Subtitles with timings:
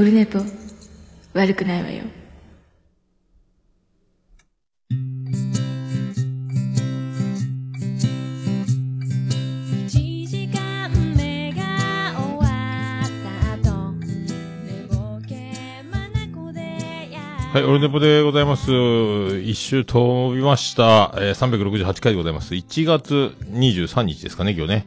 [0.00, 0.38] オルネポ
[1.34, 2.04] 悪くないわよ
[9.86, 12.46] 1時間目が終わ
[13.04, 17.20] った後寝ぼけまなこでや
[17.52, 18.70] はい、オルネポでございます。
[19.40, 21.12] 一周飛びました。
[21.18, 22.54] えー、368回でございます。
[22.54, 24.86] 1月23日ですかね、今日ね。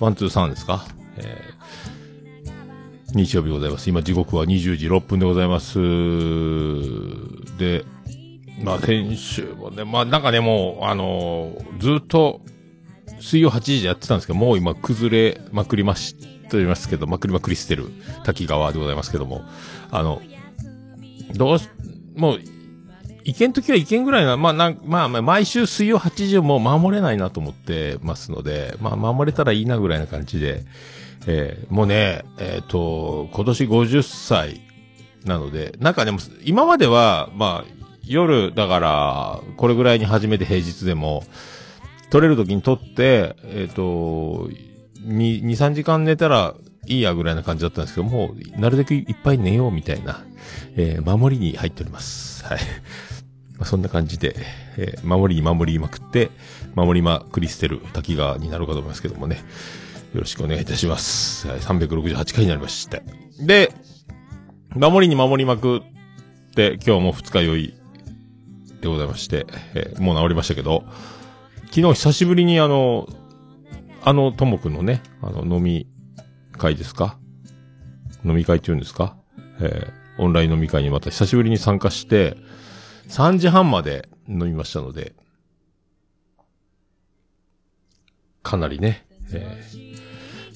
[0.00, 0.84] One、two、サンですか？
[1.18, 1.61] えー
[3.14, 3.90] 日曜日ございます。
[3.90, 5.78] 今時刻は20時6分でございます。
[7.58, 7.84] で、
[8.62, 12.40] まあ先週もね、まあなんかね、もう、あのーずっと
[13.20, 16.14] 水曜8時でやってたんですけど、もう今崩れまくりまし
[16.48, 17.90] ておりますけど、まくりまくりしてる
[18.24, 19.42] 滝川でございますけども、
[19.90, 20.22] あの、
[21.34, 21.68] どうし、
[22.16, 22.40] もう、
[23.24, 30.64] 行けんときは行けんぐらいな、まあ、なん、まあ、まあ、毎週水曜8時をもう守れないなと思ってますので、まあ、守れたらいいなぐらいな感じで、
[31.26, 34.60] えーもうね、えっ、と、今年50歳
[35.24, 41.24] なので、なんかでも、今までは、まあ、夜、だから、これぐらいに始めて平日でも、
[42.10, 44.50] 取れる時に取って、えっ、と、
[45.06, 46.54] 2、2、3時間寝たら
[46.86, 50.24] いいやぐらいな感じだったんですけど、もう、なるべくいっぱい寝ようみたいな、
[50.76, 52.44] えー守りに入っております。
[52.44, 52.58] はい。
[53.56, 54.36] まあ、そんな感じで、
[54.76, 56.30] えー守りに守りまくって、
[56.74, 59.44] 守りまくり捨てる滝川になるかと思いますけどもね。
[60.14, 61.48] よろしくお願いいたします。
[61.48, 63.00] はい、368回になりました。
[63.40, 63.72] で、
[64.74, 65.82] 守りに守りまくっ
[66.54, 67.74] て、今日も二日酔い
[68.82, 70.84] でございまして、えーもう治りましたけど、
[71.70, 73.08] 昨日久しぶりにあの、
[74.04, 75.86] あの、ともくんのね、あの、飲み
[76.52, 77.18] 会ですか？
[78.24, 79.16] 飲み会って言うんですか？
[79.60, 82.36] えーオンライン飲み会にまた久しぶりに参加して、
[83.08, 85.14] 3時半まで飲みましたので、
[88.42, 89.92] かなりね、えー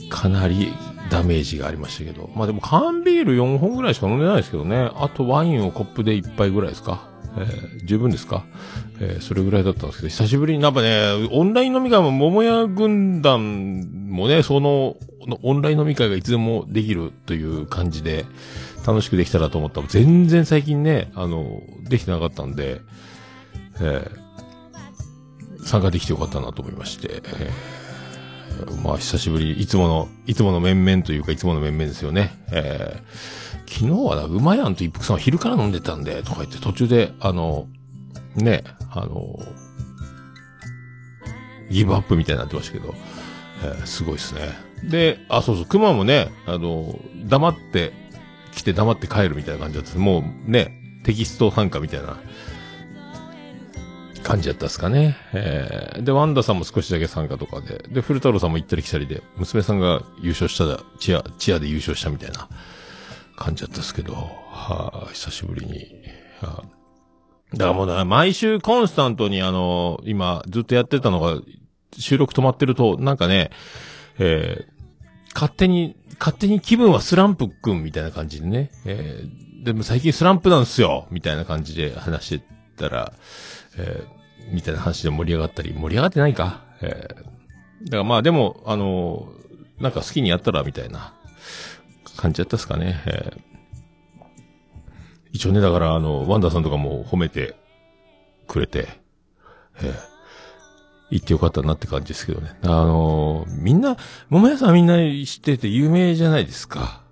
[0.08, 0.72] かなり
[1.10, 2.30] ダメージがありましたけど。
[2.36, 4.88] まあでも缶ビール4本ぐらいしか飲んでないですけどね。
[4.94, 7.08] あとワインをコップで1杯ぐらいですか。
[7.36, 8.44] えー十分ですか。
[9.00, 14.96] えーそれぐらいだったんですけど、久しぶりになんかね、オンライン飲み会も桃屋軍団もね、その、
[15.42, 18.26] オンライン飲み会がいつでもできるという感じで、
[18.86, 19.80] 楽しくできたらと思った。
[19.80, 22.80] ら、全然最近ね、あの、できてなかったんで、
[23.80, 24.26] えー
[25.64, 27.85] 参加できてよかったなと思いまして、えー
[28.82, 32.32] まあ、久しぶり、いつもの、いつもの面々というか、いつもの面々ですよね。
[32.52, 37.66] えー昨日はな、うまやんと一服さんは昼から飲んでたんで、とか言って途中で、あの、
[38.36, 38.62] ね、
[38.92, 39.40] あの、
[41.68, 42.94] ギブアップみたいになってましたけど、
[43.64, 44.56] えーすごいですね。
[44.84, 47.92] で、あ、そうそう、熊もね、あの、黙って、
[48.54, 52.16] 来て黙って帰るみたいな感じだったもうね、テキスト参加みたいな
[54.26, 55.16] 感じだったですかね。
[55.32, 62.48] えー、で、ワンダさんも少しだけ参加とかで、で、古太郎さんも行ったり来たりで、娘さんが優勝しただ、チア、チアで優勝したみたいな
[63.36, 65.86] 感じだったですけど、はあ、久しぶりに。
[66.40, 66.76] はあ
[67.52, 71.40] だからもうな、毎週コンスタントにあの、今ずっとやってたのが、
[71.96, 73.50] 収録止まってると、なんかね、
[74.18, 74.76] えー
[75.36, 79.64] 勝手に、勝手に気分はスランプくんみたいな感じでね、えー。
[79.64, 82.46] でも最近スランプなんすよみたいな感じで話して
[82.78, 83.12] たら、
[83.78, 84.16] えー
[84.52, 86.62] みたいな話で盛り上がったり、盛り上がってないか？
[86.80, 87.14] えー
[87.84, 91.14] だからまあでも、あのーなんか好きにやったら、みたいな
[92.16, 93.02] 感じだったっすかね？
[93.06, 93.40] えー
[95.32, 97.56] 一応ね、だからあの、ワンダーさんとかも褒めて
[98.46, 98.88] くれて、
[99.82, 99.94] えー
[101.08, 102.58] 行ってよかったなって感じですけどね。
[102.62, 103.96] あのーみんな、
[104.28, 107.02] 桃屋さんみんな知ってて有名じゃないですか。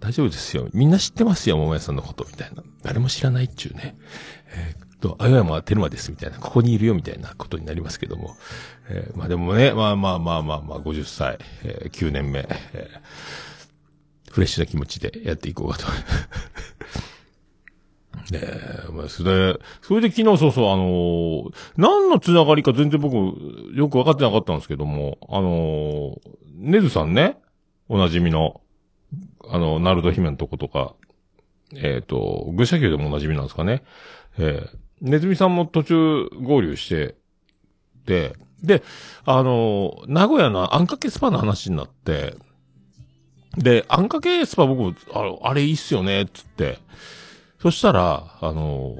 [0.00, 0.68] 大丈夫ですよ。
[0.74, 2.62] みんな知ってますよ、桃屋さんのこと、みたいな。
[2.82, 3.96] 誰も知らないっちゅうね。
[4.48, 6.38] えと、青山テルマです、みたいな。
[6.38, 8.36] ここにいるよ、みたいなことになりますけども。
[8.88, 12.40] えーまあでもね、まあまあまあまあまあ、50歳、えー9年目、
[12.72, 13.00] えー
[14.32, 15.84] フレッシュな気持ちでやっていこうかと。
[18.32, 23.14] ねえ、まあ、それで、それで昨日そうそう、あのー何のつながりか全然僕、
[23.74, 26.20] よくわかってなかったんですけども、あのー
[26.54, 27.36] ネズさんね、
[27.88, 28.62] おなじみの、
[29.48, 30.94] あの、ナルド姫のとことか、
[31.74, 33.82] えっ、と、愚者級でもおなじみなんですかね。
[34.38, 37.16] えー、ネズミさんも途中合流して、
[38.06, 38.82] で、で、
[39.24, 42.36] あの名古屋のあんかけスパの話になって、
[43.56, 46.78] で、あんかけスパ僕、ああれいいっすよね、つって。
[47.60, 48.96] そしたら、あの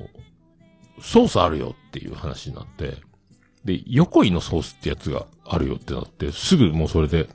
[1.00, 2.96] ソースあるよっていう話になって、
[3.64, 7.28] で、横井のソースってやつがあるよってなって、すぐもうそれで、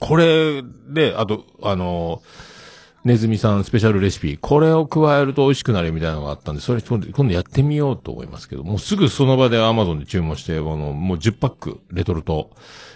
[0.00, 2.55] これで、あと、あのー
[3.06, 12.50] ネズミさんスペシャルレシピ、これを加えると美味しくなるみたいなのがあったんで、それ今度やってみようと思いますけど、もうすぐその場で Amazon で注文して、あの、もう10パック、レトルト、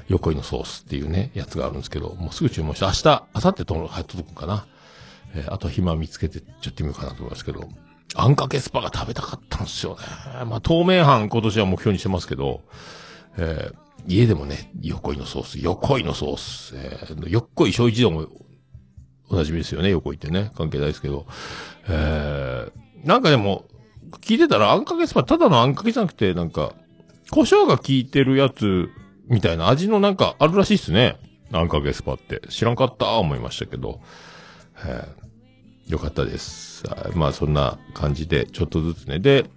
[0.09, 4.67] 横井のソースっていうね、やつがあるんですけど、もうすぐ注文して、明日、明後日と入っとくかな。
[5.37, 7.69] えーあと暇見つけてちょっと行ってみようかなと思いますけど、
[8.17, 10.45] あんかけスパが食べたかったんですよね。
[10.45, 12.63] まあ、透明版今年は目標にしてますけど、
[13.39, 13.75] えー
[14.09, 18.27] 家でもね、横井のソース、横井のソース、えー、横井小一度も
[19.31, 20.51] おなじみですよね、横井ってね。
[20.57, 21.27] 関係ないですけど。
[21.89, 23.65] えー、なんかでも、
[24.21, 26.75] 聞いてたらあんかけスパ、ただのあんかけじゃなくて、なんか、
[27.31, 28.91] 胡椒が効いてるやつ、
[29.29, 31.17] みたいな味のなんかあるらしいっすね。
[31.53, 32.43] あんかけスパって。
[32.49, 34.01] 知らんかった思いましたけど。
[34.85, 35.21] えー
[35.91, 36.85] よかったです。
[36.89, 39.19] あまあそんな感じで、ちょっとずつね。
[39.19, 39.51] で、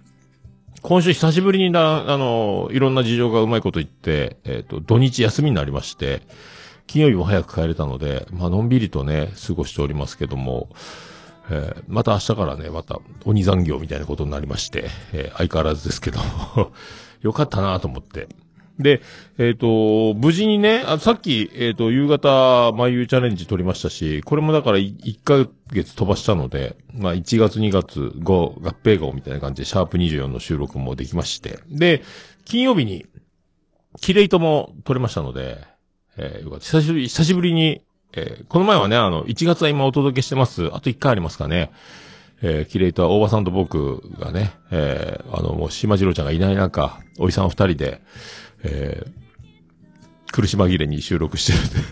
[0.82, 6.22] 今週久しぶりにな、あの、いろんな事情がうまいこと言って、えっ、と、土日休みになりまして、
[6.86, 10.68] 金曜日も早く帰れたので、まあのんびりとね、過ごしておりますけども、
[11.50, 16.20] えーまた明日からね、また鬼残業みたいなことになりまして、えー相変わらずですけど、
[17.22, 18.28] よかったなと思って。
[18.78, 19.02] で、
[19.38, 31.60] えっ、と、無事にね、あさっき、えっ、と、夕方、眉チャレンジ取りましたし、これもだから1ヶ月飛ばしたので、まあ1月2月5、合併号みたいな感じで、シャープ24の収録もできまして。
[31.68, 32.02] で、
[32.44, 33.06] 金曜日に、
[34.00, 35.58] キレイトも取れましたので、
[36.16, 36.64] えーよかった。
[36.64, 37.82] 久しぶり、久しぶりに、
[38.12, 40.66] えーこの前はね、あの、1月は今お届けしてます。
[40.74, 41.70] あと1回ありますかね。
[42.42, 48.02] えーキレイトは大場さんと僕がね、えーあの、もう島次郎ちゃんがいない中、おじさん二人で、
[48.62, 49.24] えー
[50.32, 51.88] 苦し紛れに収録してるんで。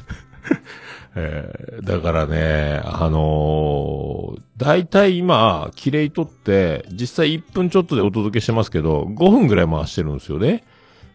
[1.15, 10.65] えーだからね、あのー、大体今、キレイトって、実際1分ちょっとでお届けしてますけど、5分ぐらい回してるんですよね。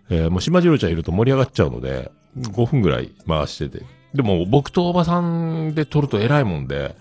[0.09, 3.86] えーもう島次郎ちゃんいると盛り上がっちゃうので、5分ぐらい回してて。
[4.13, 6.95] でも僕とおばさんで撮ると偉いもんで、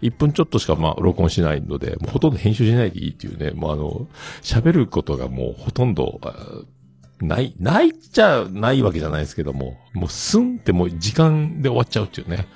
[0.00, 4.08] 1分ちょっとしかまあ録音しないので、もうほとんど編集しないでいいっていうね、もうあの、
[4.42, 6.20] 喋ることがもうほとんど、
[7.20, 12.46] ない、ないっちゃないわけじゃないですけども、もうスンってもう時間で終わっちゃうっていうね。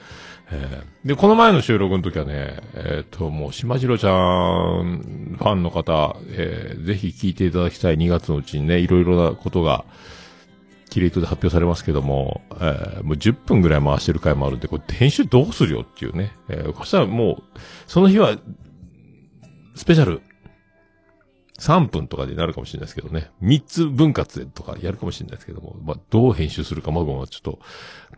[0.51, 9.85] えーで、この前の収録の時はね、えっ、と、もう、島次郎ちゃん、ファンの方、えーぜひ聞いていただきたい2月のうちにね、いろいろなことが、
[10.91, 16.33] キレイトで発表されますけども、えーもう10分ぐらい回してる回もあるんで、これ編集どうするよっていうね。
[16.49, 17.43] えーそしたらもう、
[17.87, 18.37] その日は、
[19.75, 20.23] スペシャル、
[21.59, 23.31] 3分とかでなるかもしれないですけどね。
[23.43, 27.59] 3つ分割でとかやるかもしれないですけども、まあ、どう編集するか、まあちょっと、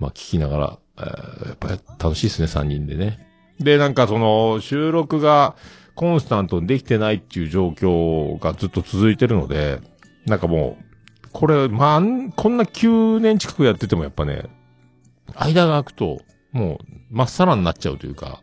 [0.01, 3.27] まあ、聞きながら、えやっぱり楽しいですね、3人でね。
[3.61, 5.57] で、なんかその、収録が
[5.95, 9.81] コンスタントにできてないっていう状況がずっと続いてるので、
[10.27, 12.01] なんかもう、これ、まあ、
[12.37, 14.45] こんな9年近くやっててもやっぱね、
[15.35, 16.21] 間が空くと、
[16.53, 18.41] もう、まっさらになっちゃうというか、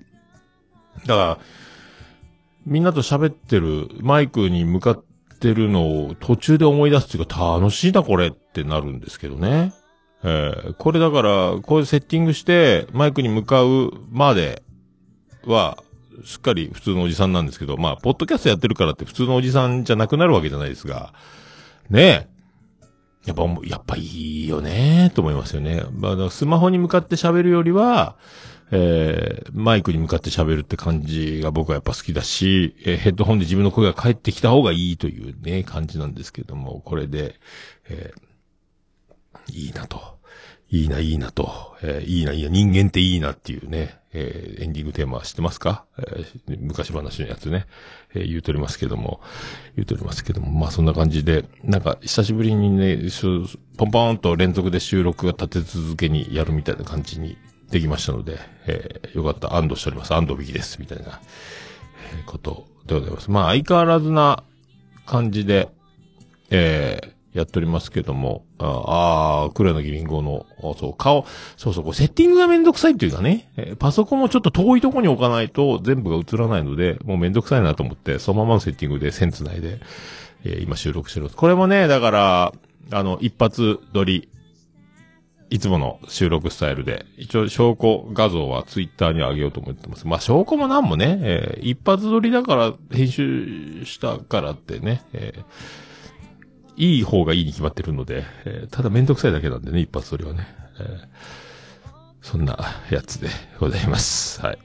[1.06, 1.40] だから、
[2.66, 5.04] みんなと喋ってる、マイクに向かっ
[5.40, 9.74] てるのを途中で思い出すっていうか、楽しいな、これってなるんですけどね。
[10.28, 14.64] えーこれだから、こういうセッティングして、マイクに向かうまで
[15.46, 15.78] は、
[16.26, 21.14] すっかり普通のおじさんなんですけど、まあ、ポッドキャストやってるからって普通のおじさんじゃなくなるわけじゃないですが、
[21.90, 23.28] ねえ。
[23.28, 25.84] やっぱ、やっぱいいよねと思いますよね。
[25.92, 28.16] まあ、スマホに向かって喋るよりは、
[28.72, 37.36] えー、マイクに向かって喋るって感じが僕はやっぱ好きだし、えーヘッドホンで自分の声が返ってきた方がいいというね、感じなんですけども、これで、
[37.90, 38.26] えー
[39.52, 40.15] いいなと。
[40.72, 41.76] いいな、いいなと。
[41.82, 47.68] えーいいな、いいな、人間っていいなっていうね、えーエンディングテーマ知ってますか、えー昔話のやつね、
[48.14, 49.22] えー言うとりますけども、
[49.76, 52.98] 言うとりますけども、まあそんな感じで、なんか久しぶりにね、
[53.78, 57.38] ポンポンと連続で収録が立て続けにやるみたいな感じに
[57.70, 60.14] できましたので、えーよかった、安堵しております。
[60.14, 60.80] 安堵引きです。
[60.80, 61.22] みたいな、
[62.20, 63.30] えことでございます。
[63.32, 64.44] まあ相変わらずな
[65.06, 65.70] 感じで、
[66.50, 70.46] えーやっておりますけども、ああ、黒柳りんごの、
[70.80, 71.26] そう、顔、
[71.58, 79.80] そうそう、こうセッティングがめんどくさいっていうかね、えーパソコンをちょっと遠いとこに置かないと全部が映らないので、もうめんどくさいなと思って、そのままのセッティングで線繋いで、
[80.46, 81.30] えー今収録してる。
[81.30, 82.54] これもね、だから、
[82.92, 84.30] あの、一発撮り、
[85.50, 90.08] いつもの収録スタイルで、一応証拠画像はツイッターに上げようと思ってます。
[90.08, 95.44] まあ証拠もなんもね、えー一発撮りだから編集したからってね、えー
[96.78, 100.48] いい方がいいに決まってるので、えーただめんどくさいだけなんでね、一発撮りはね。
[100.80, 100.98] えー
[102.22, 102.58] そんな
[102.90, 103.30] やつで
[103.60, 104.42] ございます。
[104.42, 104.58] はい。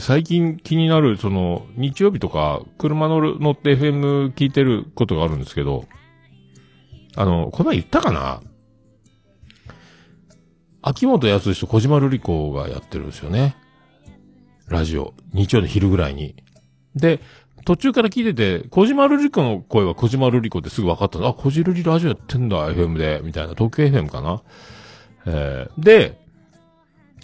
[0.00, 5.86] 最近気になる、その、日曜日とか、車乗る、乗って FM 聞いてることがあるんですけど、
[7.14, 8.40] あの、この前言ったかな？
[10.82, 13.54] 秋元康と小島瑠璃子がやってるんですよね。
[14.66, 15.14] ラジオ。
[15.32, 16.34] 日曜の昼ぐらいに。
[16.96, 17.20] で、
[17.64, 21.18] 途中から聞いてて、小島瑠璃子の声は小島瑠璃子ってすぐ分かった。
[21.26, 23.20] あ、小島瑠璃ラジオやってんだ、FM で。
[23.24, 23.54] みたいな。
[23.54, 24.42] 東京 FM かな。
[25.26, 26.24] えーで、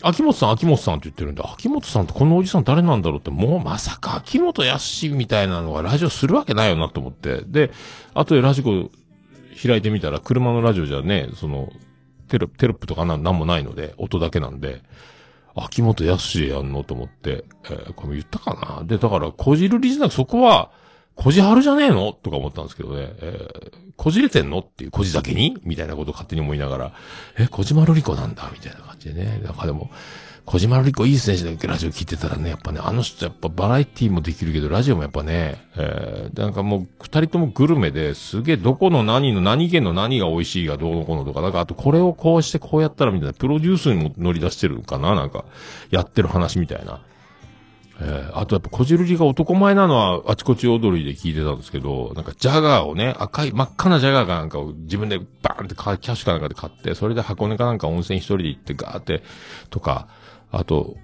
[0.02, 7.42] 秋元さん、秋元さんって言ってるんで、秋元さんってこのおじさん誰なんだろうって、もうまさか秋元康みたいなのがラジオするわけないよなと思って。
[7.46, 7.70] で、
[8.14, 8.90] 後でラジコ
[9.62, 11.70] 開いてみたら、車のラジオじゃね、その、
[12.28, 14.82] テロテロップとかなんもないので、音だけなんで、
[15.54, 18.84] 秋元康でやんのと思って、えーこれ言ったかな？
[18.84, 20.70] で、だから、こじるりじなくそこは、
[21.16, 22.12] こじはるじゃねえの？
[22.12, 24.60] とか思ったんですけどね、えーこじれてんの？
[24.60, 25.58] っていう、こじだけに？
[25.62, 26.92] みたいなことを勝手に思いながら、
[27.38, 28.50] え、こじまるりこなんだ？
[28.50, 29.42] みたいな感じでね。
[29.44, 29.90] なんかでも、
[30.44, 45.44] 小島瑠璃子いいですね、ラジオ聞いてたらね、やっぱね、あの人やっぱバラエティもできるけど、ラジオもやっぱね、えー、なんかもう、二人ともグルメですげえ、どこの何の何県の何が美味しいがどうのこうのとか、なんかあとこれをこうしてこうやったらみたいな、プロデュースにも乗り出してるのかななんか、
[45.90, 47.00] やってる話みたいな。
[48.02, 59.22] えーあとやっぱこじるりが男前なのはあちこち踊りで聞いてたんですけど、なんかジャガーをね、赤い真っ赤なジャガーかなんかを自分でバーンって買いキャッシュかなんかで買って、それで箱根かなんか温泉一人で行ってガーって、
[59.68, 60.08] とか、
[60.52, 60.96] あと、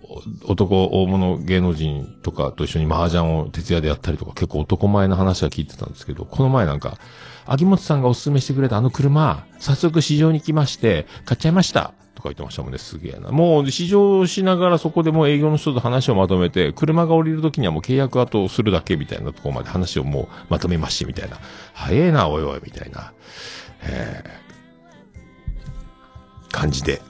[0.44, 6.98] 男、大物芸能人とかと一緒に麻雀を徹夜でやったりとか、結構男前な話は聞いてたんですけど、この前なんか、
[7.46, 11.92] 秋元さんがおすすめしてくれたあの車、早速市場に来まして、買っちゃいました。
[12.16, 13.30] とか言ってましたもんね、すげえな。
[13.30, 21.38] もう試乗しながらそこでもう営業の人と話をまとめて、車が降りるときにはもう契約後するだけみたいなとこまで話をもうまとめましてみたいな。
[21.72, 23.12] 早えな、おいおい、みたいな。
[23.82, 24.46] えー
[26.56, 27.02] 感じで。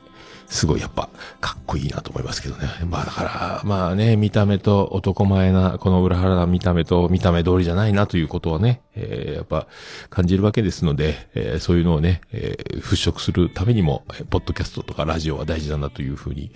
[0.57, 1.09] すごいやっぱ、
[1.41, 2.67] かっこいいなと思いますけどね。
[2.89, 9.67] まあだから、まあね、見た目と男前な、この裏腹な見た目と見た目通りじゃないなということはね、えーやっぱ
[10.09, 16.51] 感じるわけですので、えーそういうのをね、えー払拭するためにも、えーポッドキャストとかラジオは大事だなというふうに、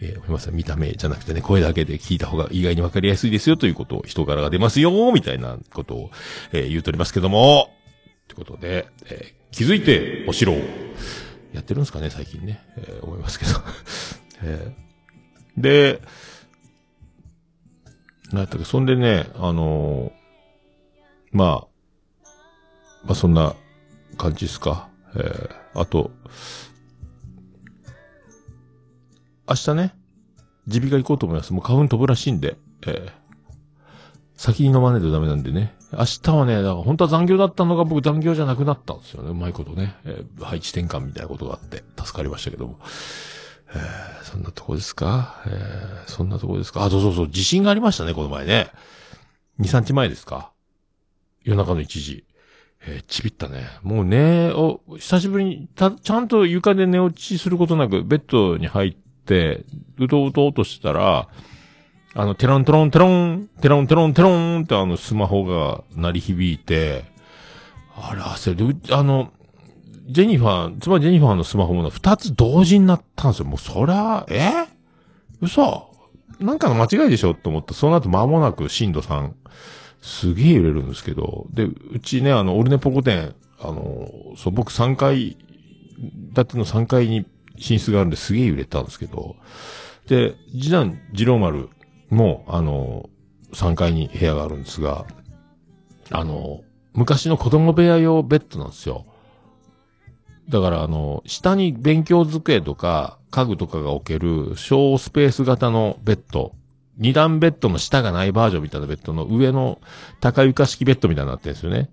[0.00, 0.50] えー思います。
[0.50, 6.10] 見た目じゃなくてね、声だけで聞いた方が意外にわかりやすいですよということを、人柄が出ますよ、みたいなことを、
[6.52, 7.70] えー言うとりますけども、
[8.26, 10.54] ということで、えー気づいておしろ
[11.54, 12.60] やってるんですかね、最近ね。
[12.76, 13.52] えー思いますけど。
[14.42, 16.02] えーで、
[18.32, 20.12] なんやったっけ、そんでね、あのー
[21.30, 21.66] まあ、
[23.04, 23.54] まあそんな
[24.18, 24.88] 感じですか。
[25.14, 26.10] えーあと、
[29.48, 29.94] 明日ね、
[30.66, 31.52] 耳鼻科行こうと思います。
[31.52, 32.56] もう花粉飛ぶらしいんで、
[32.86, 33.24] えー
[34.36, 35.76] 先に飲まないとダメなんでね。
[35.98, 39.30] 明日はね、だから本当は残業だったのが僕残業じゃなくなったんですよね。
[39.30, 39.96] うまいことね。
[40.04, 42.78] えー配置転換みたいなことがあって、助かりましたけども。
[43.74, 45.42] えーそんなとこですか？
[45.46, 46.84] えーそんなとこですか？
[46.84, 48.68] あ、そうそうそう、地震がありましたね、この前ね。
[49.60, 50.52] 2、3日前ですか？
[51.42, 52.24] 夜中の1時。
[52.86, 53.66] えーちびったね。
[53.82, 59.64] もうね、お、久しぶりに、た、ちゃんと床で寝落ちすることなく、ベッドに入って、
[59.98, 61.28] うとうとうとしてたら、
[62.16, 67.04] あの、テロンテロンテロン、テロンテロンテロンってあのスマホが鳴り響いて、
[67.96, 68.76] あれ焦る。
[68.94, 69.32] あの、
[70.06, 73.46] ジェニファー、つまりジェニファーのスマホも二つ同時になったんですよ。
[73.46, 74.66] もうそりゃ、え？
[75.40, 75.90] 嘘
[76.38, 77.74] なんかの間違いでしょと思った。
[77.74, 79.32] その後間もなく震度3。
[80.00, 81.46] すげえ揺れるんですけど。
[81.50, 85.36] で、うちね、あの、オルネポコ店、あの、そう、僕3階、
[86.34, 89.36] 建ての3階に寝室があるんですげえ揺れたんですけど。
[90.06, 91.70] で、次男、次郎丸
[92.14, 93.10] も、あの、
[93.52, 95.06] 3階に部屋があるんですが、
[96.10, 99.06] あの、昔の子供部屋用ベッドなんですよ。
[100.48, 106.52] だからあの、下に勉強机とか家具とかが置ける小スペース型のベッド。
[106.96, 109.80] 二段ベッドの下がないバージョンみたいなベッドの上の
[110.20, 111.90] 高床式ベッドみたいになってるんですよね。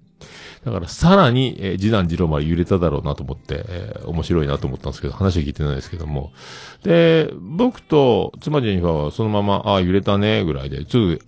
[0.65, 6.31] だからさらに、えー次男次郎まで揺れただろうなと思って、えー面白いなと思ったんですけど、話は聞いてないですけども。
[6.83, 11.21] で、僕と妻ジェニファーはそのまま、ああ、揺れたね、ぐらいで、すぐ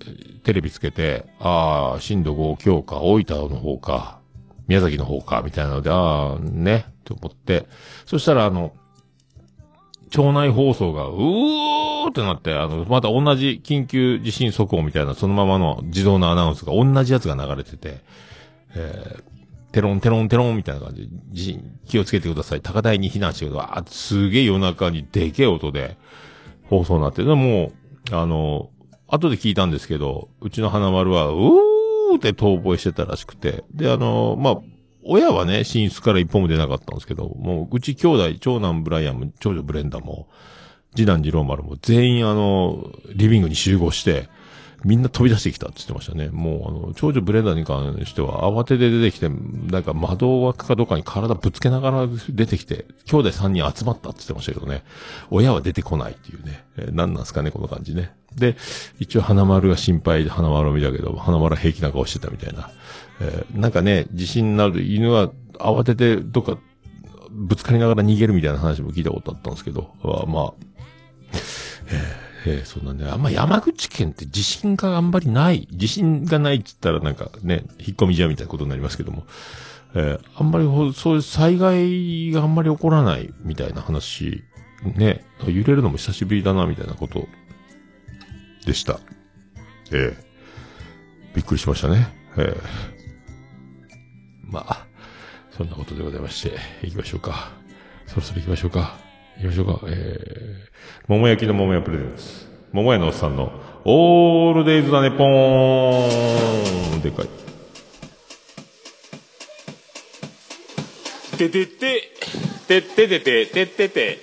[0.43, 4.19] テレビつけて、ああ、震度5強か、大分の方か、
[4.67, 7.67] 宮崎の方か、みたいなので、ああ、ね、と思って、
[8.05, 8.73] そしたらあの、
[10.09, 18.01] 町内放送が、うーってなって、あの、また同じ緊急地震速報みたいな、そのままの自動のアナウンスが同じやつが流れてて、
[18.75, 19.33] えー
[19.73, 20.93] テロンテロンテロンみたいな感
[21.31, 22.61] じで、気をつけてください。
[22.61, 23.79] 高台に避難してください。
[23.79, 25.97] あ、すげえ夜中にでけえ音で
[26.69, 27.71] 放送になって、でも、
[28.11, 28.69] あの、
[29.07, 34.57] 後で聞いたんですけど、うちの花丸は、うーって遠吠えしてたらしくて、で、あの、まあ、
[35.05, 40.27] 親はね、寝室から一歩も出なかったんですけど、もう、うち兄弟、長男ブライアンも、長女ブレンダーも、
[40.95, 44.29] 次男次郎丸も全員あの、リビングに集合して、
[44.83, 46.29] みんな飛び出してきたって言ってましたね。
[46.29, 54.83] もうあの、長女ブレンダーに関しては慌てて出てきて、なんか窓枠かどっかに体ぶつけながら出てきて、兄弟3人集まったって言ってましたけどね。
[55.29, 56.65] 親は出てこないっていうね。
[56.77, 58.13] えー何なんすかね、この感じね。
[58.35, 58.57] で、
[58.99, 62.69] 一応花丸が心配で花丸を見たけど、花丸は平気な顔してたみたいな。
[63.21, 66.57] えーなんかね、地震になる犬は慌ててどっか
[67.31, 69.91] ぶつかりながら逃げるみたいな話も聞いたことあったんですけど、
[70.27, 70.53] まあ、
[71.87, 73.13] えーえーそうなんだよ。
[73.13, 75.67] あんま山口県って地震があんまりない。
[75.71, 79.25] 地震がないって言ったらなんかね、引っ込みじゃみたいなことになりますけども。
[79.95, 84.43] えーあんまりほそういう災害があんまり起こらないみたいな話、
[84.95, 87.27] ね、揺れるのも久しぶりだなみたいなこと
[88.65, 88.99] でした。
[89.91, 90.33] ええ
[91.35, 92.07] びっくりしましたね。
[92.37, 92.61] ええ
[94.49, 94.85] まあ、
[95.55, 97.51] そんなことでございまして、行きましょうか。
[98.05, 99.02] そろそろ行きましょうか。
[99.37, 99.81] 行きましょか。
[99.87, 102.47] えー、桃焼きの桃屋プレゼンツ。
[102.71, 103.51] 桃屋のおっさんの、
[103.85, 107.27] オールデイズだねぽーんでかい。
[111.37, 112.11] ててて、
[112.67, 114.19] てっててて、てってて、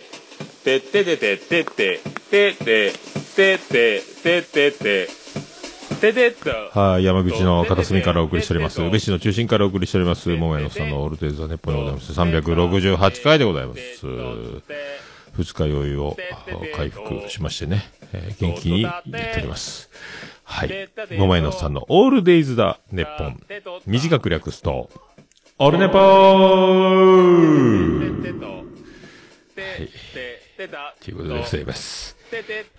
[0.64, 2.00] てっててて、てって、
[2.31, 2.93] てって、
[3.37, 5.20] てって、てってて、
[5.97, 6.78] ててっと。
[6.78, 8.82] はい、山口の片隅からお送りしております。
[8.82, 10.28] 宇部市の中心からお送りしております。
[10.28, 12.12] 桃屋のさんのオールデイズ・ザ・ネッポンでございます。
[12.12, 14.06] 368回でございます。
[15.37, 16.16] 二日酔いを
[16.75, 19.90] 回復しましてね、えー元気にやっております。
[20.44, 20.88] はい。
[21.16, 23.40] 桃屋のさんのオールデイズ・ザ・ネッポン。
[23.87, 24.90] 短く略すと、
[25.59, 27.30] オールネポー
[31.00, 32.20] ということでございます。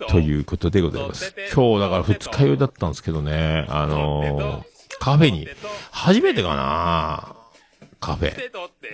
[0.08, 1.34] ということでございます。
[1.54, 5.48] 今日だから二日酔いだったんですけどね、あのーカフェに、
[5.90, 7.34] 初めてかな
[7.98, 8.34] カフェ。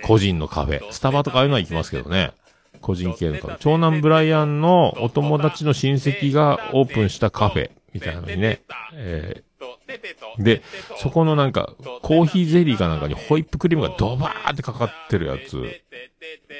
[0.03, 0.91] 個人のカフェ。
[0.91, 2.31] スタバとかああいうのは行きますけどね。
[2.81, 3.57] 個人系のカフェ。
[3.59, 8.61] 長男ブライアンのお友達の親戚がオープンしたカフェみたいなのにね。
[8.93, 9.49] えー
[10.37, 10.61] で、
[10.97, 15.81] そこのなんか、コーヒーゼリーかなんかにホイップクリームがドバーってかかってるやつ。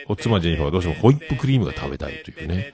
[0.08, 2.74] お妻ジェニファーがどうしてもホイップクリームが食べたいというね。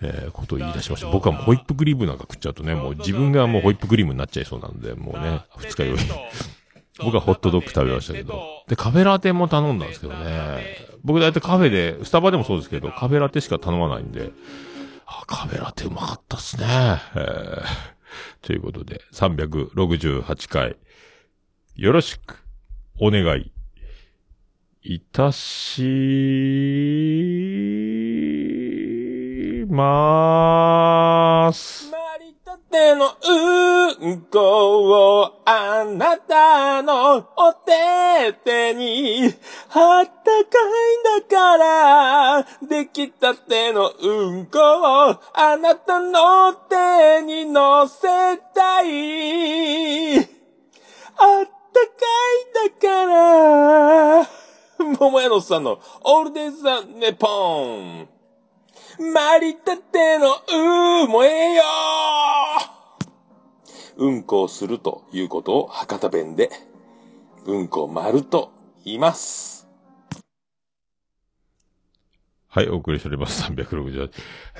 [0.00, 1.10] えー、ことを言い出しました。
[1.10, 5.98] 僕はもうホイップクリームなんか食っちゃうとね、もう自分がもうホイップクリームになっちゃいそうなんで、もうね、二日酔い。
[7.00, 8.64] 僕はホットドッグ食べましたけど。
[8.68, 10.88] で、カフェラテも頼んだんですけどね。
[11.04, 14.32] 僕だいたいカフェで、スタバでもそうですけど、カフェラテしか頼まないんで、
[15.06, 16.66] あ、カフェラテうまかったっすね。
[17.14, 17.62] えー、
[18.42, 20.76] ということで、368回、
[21.76, 22.44] よろしく、
[23.00, 23.52] お願い、
[24.82, 25.82] いたし、
[29.78, 31.88] まーす。
[31.92, 39.32] マリたてのうんこをあなたのお手手に
[39.70, 40.10] あったか
[40.82, 48.08] いんだからできたてのうんこをあなたの手に乗せ
[48.52, 50.18] たい。
[50.18, 51.46] あったか
[52.34, 54.26] いんだから。
[54.98, 57.28] 桃屋のさんのオールデイズ・ザ・ネポ
[58.04, 58.17] ン。
[58.98, 61.62] マリたてのうーもええよ
[63.96, 66.50] うんこをするということを博多弁で、
[67.46, 68.52] うんこ丸と
[68.84, 69.68] 言います。
[72.48, 73.44] はい、お送りしております。
[73.44, 74.10] 360。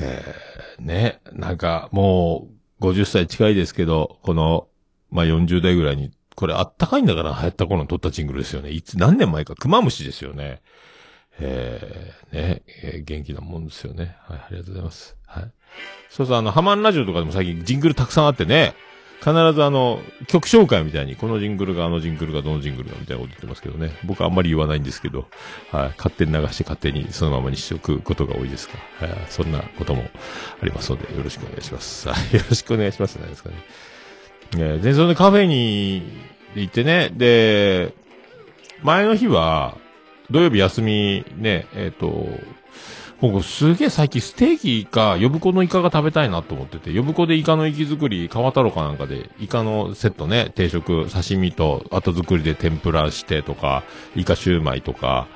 [0.01, 2.47] えー、ね、なんか、も
[2.81, 4.69] う、50歳近いですけど、この、
[5.11, 8.71] まあ、40代ぐらいに、これあったかいんだから流行った頃に撮ったジングルですよね。
[8.71, 10.63] いつ、何年前か、クマムシですよね。
[11.41, 14.17] えー、ね、えー元気なもんですよね。
[14.27, 15.17] はい、ありがとうございます。
[15.27, 15.51] はい。
[16.11, 18.75] そうそう、あの、ハマンラジオとかでも最近ジングルたくさんあってね、
[19.21, 23.91] 必ずあの、曲紹介みたいに、このジングルがあのジングルがどのジングルがみたいなこと言ってますけどね。
[24.05, 25.27] 僕あんまり言わないんですけど、
[25.73, 25.89] はい。
[25.97, 29.19] 勝手に流して勝手にそのままにしておくことが多いですから、はい。
[29.29, 30.05] そんなことも
[30.63, 32.09] ありますので、よろしくお願いします。
[32.09, 32.19] はい。
[32.37, 33.23] よろしくお願いしますじゃ。
[33.23, 33.57] なんですかね。
[34.57, 36.03] えー、前奏でカフェに
[36.55, 37.93] 行ってね、で、
[38.83, 39.77] 前の日は、
[40.31, 42.27] 土曜日休みね、えっ、と、
[43.21, 53.83] 僕すげえ最近ステーキか呼ぶ子のイカが食べたいなと思ってて、呼ぶ子でイカの息作り、川太郎かなんかで、イカのセットね、定食、刺身と後作りで天ぷらしてとか、
[54.15, 55.27] イカシューマイとか、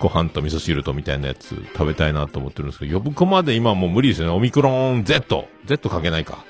[0.00, 4.32] ご飯と味噌汁とみたいなやつ食べたいなと思ってるんですけど、呼ぶ子まで今はもう無理ですよね。
[4.32, 5.48] オミクロン Z。
[5.66, 6.44] Z かけないか。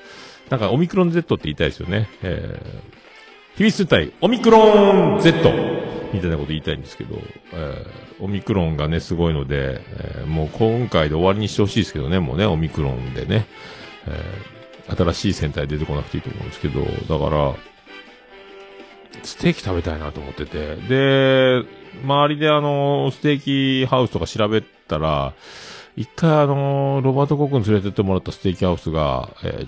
[0.49, 2.09] なんかオミクロン Z って言いたいですよね。
[2.23, 2.98] えー、
[3.59, 5.33] 秘密隊、オミクロン Z!
[6.13, 7.17] みたいなこと言いたいんですけど、
[7.51, 13.47] えー、オミクロンがね、すごいので、えーもう今回で終わりにしてほしいですけどね、もうね、オミクロンでね、
[14.07, 16.79] えー新しい戦隊出てこなくていいと思うんですけど、
[17.19, 17.53] だから、
[19.23, 21.63] ステーキ食べたいなと思ってて、で、
[22.05, 25.33] 周りであの、ステーキハウスとか調べたら、
[25.95, 29.65] 一回あの、ロバート・コックに連れてってもらったステーキハウスが、え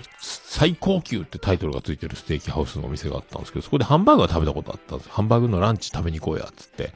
[0.52, 5.10] 最高級ってタイトルがついてるステーキハウスのお店があったんですけど、そこでハンバーグが食べたことあったんです。
[5.10, 6.92] ハンバーグのランチ食べに行こうや、つって。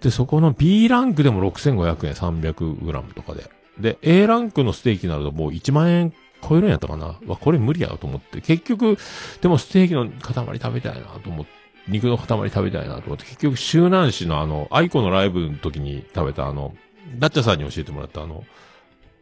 [0.00, 3.48] で、そこの B ランクでも6500円、300g とかで。
[3.78, 6.12] で、A ランクのステーキなるともう1万円
[6.46, 7.20] 超えるんやったかな。
[7.26, 8.40] わ、これ無理やと思って。
[8.40, 8.98] 結局、
[9.40, 11.62] でもステーキの塊食べたいなと思って。
[11.88, 16.74] 肉の塊食べたいなと思って、結局、周南市のあの、アイコのライブの時に食べたあの、
[17.18, 18.44] ダッチャさんに教えてもらったあの、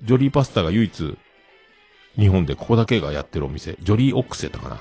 [0.02, 1.18] ジョリーパスタが唯一、
[2.18, 4.80] 日本でここだけがやってるお店、ジョリーオックスやったかな。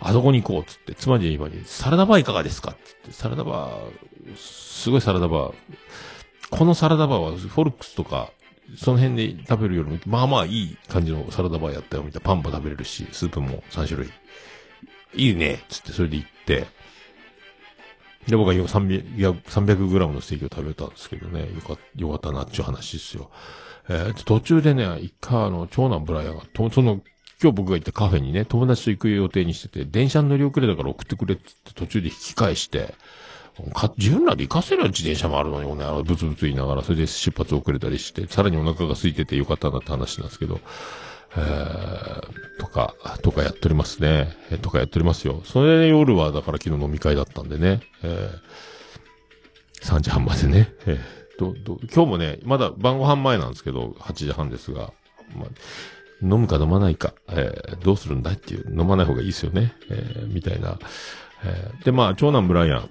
[0.00, 5.54] あそこに行こうっつって、妻ジェニファーに、サラダバーいかがですかっつって、サラダバー、すごいサラダバー。
[6.50, 8.30] このサラダバーは、フォルクスとか、
[8.76, 12.26] その辺で食べるよりも、まあまあいい感じのサラダバーやったよ、みたいな。
[12.26, 14.10] パンも食べれるし、スープも3種類。
[15.14, 16.66] いいね、つって、それで行って、
[18.28, 23.30] で、僕は300、グラムのステーキを食べたんですけどね、よかよかったなっていう話ですよ。
[23.88, 27.02] えー途中でね、一回あの、長男ブライアが、とその、
[27.42, 32.94] 今日僕が行ったカフェにね、友達と行く予定にしてて、電車乗り遅れたから送ってくれってって途中で引き返して、
[33.72, 40.60] か、自分らで行かせるよ自転車もあるのに、ね、ブツブツ言いながら、それで出発遅れたりして、さらにお腹が空いててよかったなって話なんですけど、
[41.36, 44.36] えー、とか、とかやっておりますね。
[44.50, 45.42] えーとかやっておりますよ。
[45.44, 54.92] それで夜は、だから昨日飲み会だったんでね、えー、3時半までね、えーど、ど、今日もね、まだ晩ご飯前なんですけど、8時半ですが、
[55.36, 55.48] まあ、
[56.22, 60.78] 飲むか飲まないか、えーどうするんだっていう、飲まない方がいいですよね、えーみたいな。
[61.44, 62.90] えーで、まあ、長男ブライアン、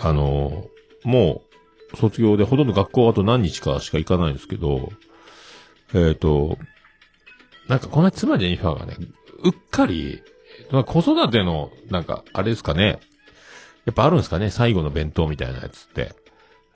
[0.00, 1.42] あのーも
[1.92, 4.90] う、卒業でほとんど学校あと何日かしか行かないんですけど、
[5.94, 6.56] えっ、と、
[7.70, 8.96] なんかこの妻ジェニファーがね、
[9.44, 10.20] うっかり、
[10.72, 12.98] まあ子育ての、なんか、あれですかね、
[13.86, 16.12] やっぱあるんですかね、最後の弁当みたいなやつって。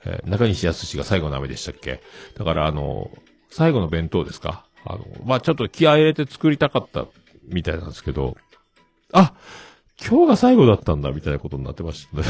[0.05, 2.01] えー中西康が最後の雨でしたっけ。
[2.37, 3.11] だからあの、
[3.49, 4.65] 最後の弁当ですか。
[4.85, 7.07] あの、まあ、ちょっと気合入れて作りたかった
[7.47, 8.37] みたいなんですけど、
[9.11, 9.33] あ
[10.01, 12.23] 今日が最後だったんだみたいなことになってましたね。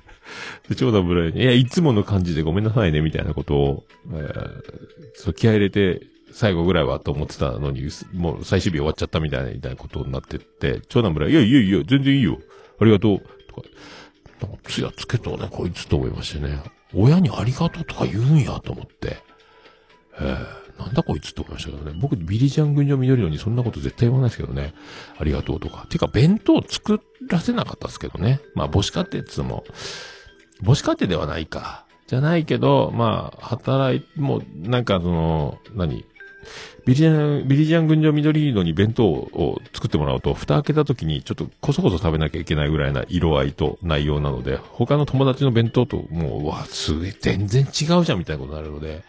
[0.70, 4.62] で、長男ブライに、いや、いつもの感じでごめんなさいね、みたいなことを、えー
[5.14, 12.38] そう気合入れて、最後ぐらいはと思ってたのに、もう最終日終わっちゃったみたいな、みたいなことになってって、長男ブライ、いやいやいや、全然いいよ。
[12.80, 13.18] ありがとう。
[13.48, 13.68] とか、
[14.42, 16.62] なんかつやつけとね、こいつと思いましてね。
[16.94, 19.18] 親にありがとうとか言うんやと思って。
[20.20, 21.98] えー、なんだこいつって思いましたけどね。
[22.00, 24.74] 僕、ビリジャン群青緑のにそんなこと絶対言わないですけどね。
[25.18, 25.86] ありがとうとか。
[25.90, 28.40] てか、弁当作らせなかったですけどね。
[28.54, 29.64] まあ、母子家庭っつも、
[30.64, 31.86] 母子家庭ではないか。
[32.06, 36.06] じゃないけど、まあ、働い、もう、なんかその、何？
[36.84, 49.02] ビリジャン、ビリジャン群青緑色に弁当を作ってもらうと、蓋開けた時にちょっとこそこそ食べなきゃいけないぐらいな色合いと内容なので、他の友達の弁当ともう、うわ、すげえ、全然違うじゃんみたいなことになるので、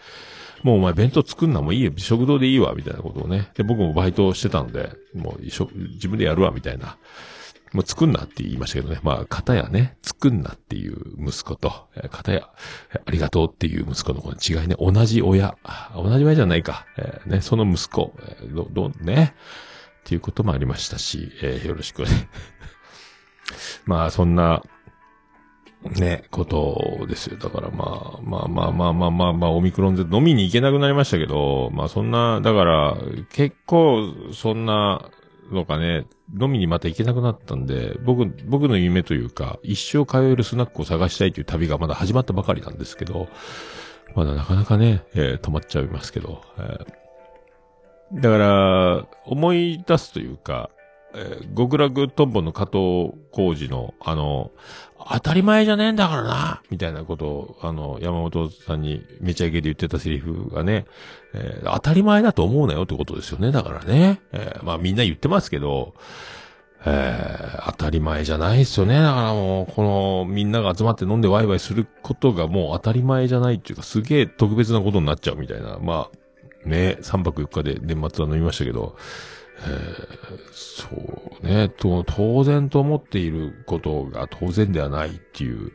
[0.64, 3.48] もうお前弁当作んなもういいよ、食堂でいいわ、みたいなことをね。
[3.56, 6.98] で、僕もバイトしてたんで、もう一緒自分でやるわ、みたいな。
[7.74, 9.00] もう作んなって言いましたけどね。
[9.04, 12.50] まあ、片やね、作んなっていう息子と、えー片や、
[13.06, 14.76] ありがとうっていう息子のこの違いね。
[14.80, 15.56] 同じ親。
[15.96, 16.86] 同じ親じゃないか。
[16.98, 19.36] えーね、その息子、えーど、ど、ね。
[20.00, 22.10] っていうこともありましたし、えーよろしくね。
[23.86, 24.64] まあ、そんな、
[25.84, 27.38] ね、ことですよ。
[27.38, 32.98] だからまあ、まあまあまあまあまあまあ、オミクロンで飲みに行けなくなりましたけど、まあそんな、だから、
[33.32, 35.10] 結構、そんな
[35.52, 36.06] のかね、
[36.40, 43.28] 飲みにまた行けなくなったんで、僕、僕の夢というか、一生通えるスナックを探したいという旅がまだ始まったばかりなんですけど、
[44.16, 48.22] まだなかなかね、えー止まっちゃいますけど、えー。
[48.22, 50.70] だから、思い出すというか、
[51.16, 54.52] えー極楽トンボの加藤浩二の、あの、
[55.12, 60.86] 当たり前じゃねえんだからなみたいなことを、あの、山本さんにめちゃイケで言ってたセリフがね、
[61.34, 63.52] えー当たり前だと思うなよってことですよね。
[63.52, 64.22] だからね。
[64.32, 65.94] えーまあみんな言ってますけど、
[66.86, 68.96] えー当たり前じゃないですよね。
[69.02, 75.78] だからもう、この、みんなが集まって飲んでワイワイすることがもう当たり前じゃないっていうか、すげえ特別なことになっちゃうみたいな。
[75.82, 76.10] ま
[76.66, 78.96] あ、ね、3泊4日で年末は飲みましたけど、
[79.62, 80.88] えーそ
[81.42, 85.72] うね、と、当然と思っていることが当然ではないっていう。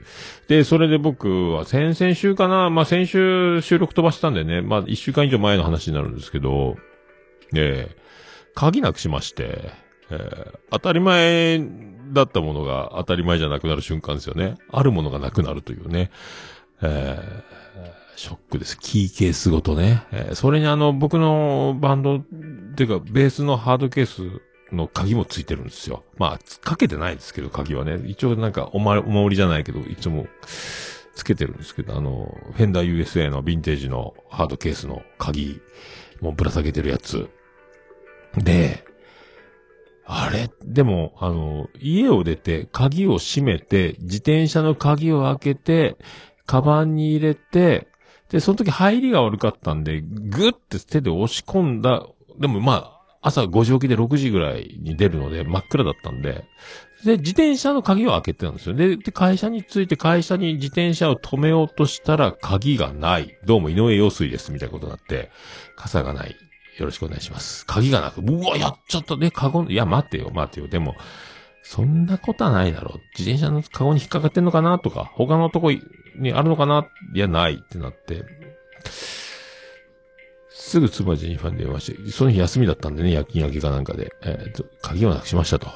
[0.49, 6.77] で、それで僕は先々週かな、まあ先週収録飛ばしたんでね、まあ1週間以上前の話になるんですけど、
[7.55, 8.05] えー
[8.57, 9.73] 鍵なくしまして、
[10.11, 11.61] えー当たり前
[12.13, 14.57] だったものが当たり前じゃなくなる瞬間ですよね。
[14.71, 16.11] あるものがなくなるというね。
[16.83, 18.79] えーショックです。
[18.79, 20.05] キーケースごとね。
[20.13, 22.21] えーそれにあの、僕のバンド、っ
[22.77, 24.41] ていうか、ベースのハードケース
[24.73, 26.05] の鍵もついてるんですよ。
[26.17, 28.01] まあ、かけてないですけど、鍵はね。
[28.07, 30.27] 一応なんかおま、お守りじゃないけど、いつも
[31.15, 35.61] つけてるんですけど、あの、フェンダー USA のヴィンテージのハードケースの鍵、
[36.21, 37.29] もうぶら下げてるやつ。
[38.37, 38.85] で、
[40.07, 45.97] あれでも、あの、家を出て、鍵を閉めて、自転車の鍵を開けて、
[46.47, 47.89] カバンに入れて、
[48.35, 52.05] で、その時入りが悪かったんで、ぐって手で押し込んだ。
[52.37, 56.45] でもまあ、朝5時起きで6時ぐらいに出るので、真っ暗だったんで、
[57.05, 58.75] で、自転車の鍵を開けてたんですよ。
[58.75, 63.39] で、で会社に着いて会社に自転車を止めようとしたら鍵がない。
[63.45, 65.31] どうも井上陽水です、みたいなことになって、
[65.77, 66.35] 傘がない。
[66.77, 67.65] よろしくお願いします。
[67.67, 70.67] 鍵がなく、うわ、やっちゃったね、カゴ、いや、待てよ、待てよ。
[70.67, 70.97] でも、
[71.65, 73.01] そんなことはないだろう。
[73.19, 78.25] 自転車のカゴに引っかかってんのかなとか、他のとこにあるのかないや、ないってなって、
[80.51, 85.69] すぐ妻ジェニファーに電話して、その日休みだったんでね、夜勤明けかなんかで、えっ、と、鍵をなくしましたと。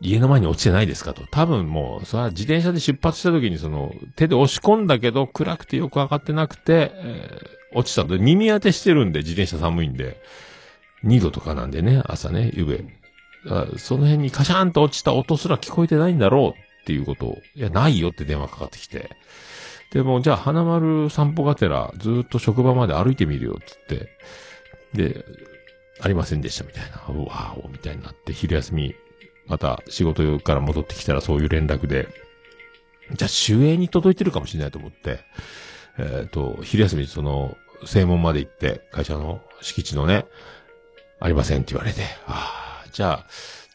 [0.00, 1.26] 家の前に落ちてないですかと。
[1.30, 10.20] 多分もう、それは自転車で出発した時にその、手で押し込んだけど、暗くてよくわかってなくて、えー落ちたんで、耳当てしてるんで、自転車寒いんで、
[11.04, 12.84] 2度とかなんでね、朝ね、ゆべ。
[13.76, 19.10] その辺にカシャンと落ちた音すら聞こえてないんだろうっていうことを、いや、ないよって電話かかってきて。
[19.90, 24.08] でも、じゃあ、花丸散歩がてら、ずっと職場まで歩いてみるよっ、つって。
[24.94, 25.24] で、
[26.00, 27.02] ありませんでした、みたいな。
[27.08, 28.94] うわーお、みたいになって、昼休み、
[29.46, 32.08] また仕事から戻ってきたらそういう連絡で、
[33.14, 35.20] じゃあ、守衛に届いてるかもしれないと思って、
[35.98, 40.26] えっ、と、昼休みその、正門まで行って、会社の敷地のね、
[41.20, 43.26] ありませんって言われて、ああ、じゃあ、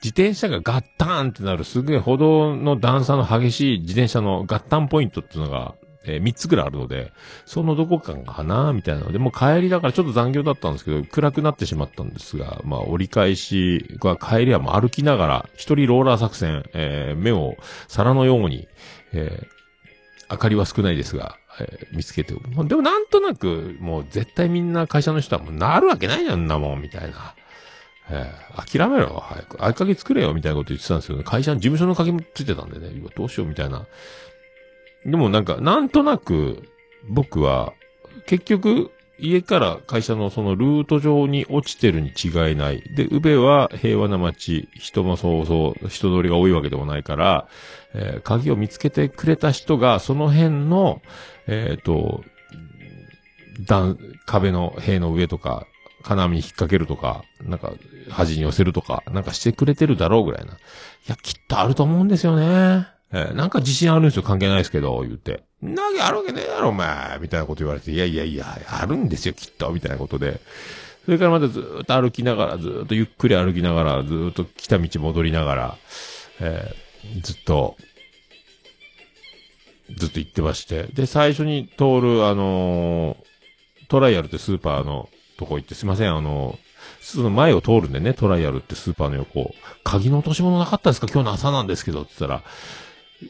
[0.04, 7.13] 自転車がガッタンってなるすげえ歩道の段差の激しい自転車のガッタンポイントっていうのが、えー、3つぐらいあるので、
[7.45, 17.56] そのどこかかなみたいなので、もう帰りだからちょっと残業だったんですけど、暗くなってしまったんですが、まあ折り返し帰りはもう歩きながら、一人ローラー作戦、えー目を
[17.88, 18.67] 皿のように、
[19.13, 19.54] えー
[20.32, 27.36] 明かりは少ないですが、えー見つけて、もうでもなんとなく、もう絶対みんな会社の人はもうなるわけないじゃんなもん、みたいな。
[28.10, 29.66] えー諦めろ、早く。
[29.66, 33.86] 合鍵作れよ、みたいなこと言ってたんですけど、会社の事務所の鍵もついてたんでね、うわどうしよう、みたいな。
[35.06, 36.63] でもなんか、なんとなく、
[37.10, 37.74] 僕は、
[38.26, 42.82] 結局、家から会社のそのルート上に落ちてるに違いない。
[42.96, 47.48] で、宇部は平和な街、人もそうそう、人通りが多いわけでもないから、
[47.94, 51.02] えー鍵を見つけてくれた人が、その辺の、
[51.48, 52.24] えっ、と、
[53.68, 55.68] 段、壁の塀の上とか、
[56.04, 57.74] 金網引っ掛けるとか、なんか、
[58.10, 60.54] 端に寄せるとか、なんかしてくれてるだろうぐらいな。
[60.54, 60.56] い
[61.08, 62.88] や、きっとあると思うんですよね。
[63.12, 65.44] えーなんか自信あるんですよ、関係ないですけど、言って。
[65.62, 70.42] なわけあるわけねえだろ、お前みたいなこと言われて、いやいやいや、あるんですよ、きっと、みたいなことで。
[71.06, 75.78] それからまたずっと歩きながら、ずっとゆっくり歩きながら、ずっと来た道戻りながら、
[76.39, 77.76] えーずっと、
[79.98, 80.84] ずっと行ってまして。
[80.94, 83.34] で、最初に通る、あのー
[83.89, 85.08] トライアルってスーパーの
[85.43, 86.58] とこ行って、すいません、あの
[87.01, 89.53] その前を通るんでね、トライアルってスーパーの横、
[89.84, 92.43] 鍵の落とし物なかったですか今日の朝なんですけど、って言ったら、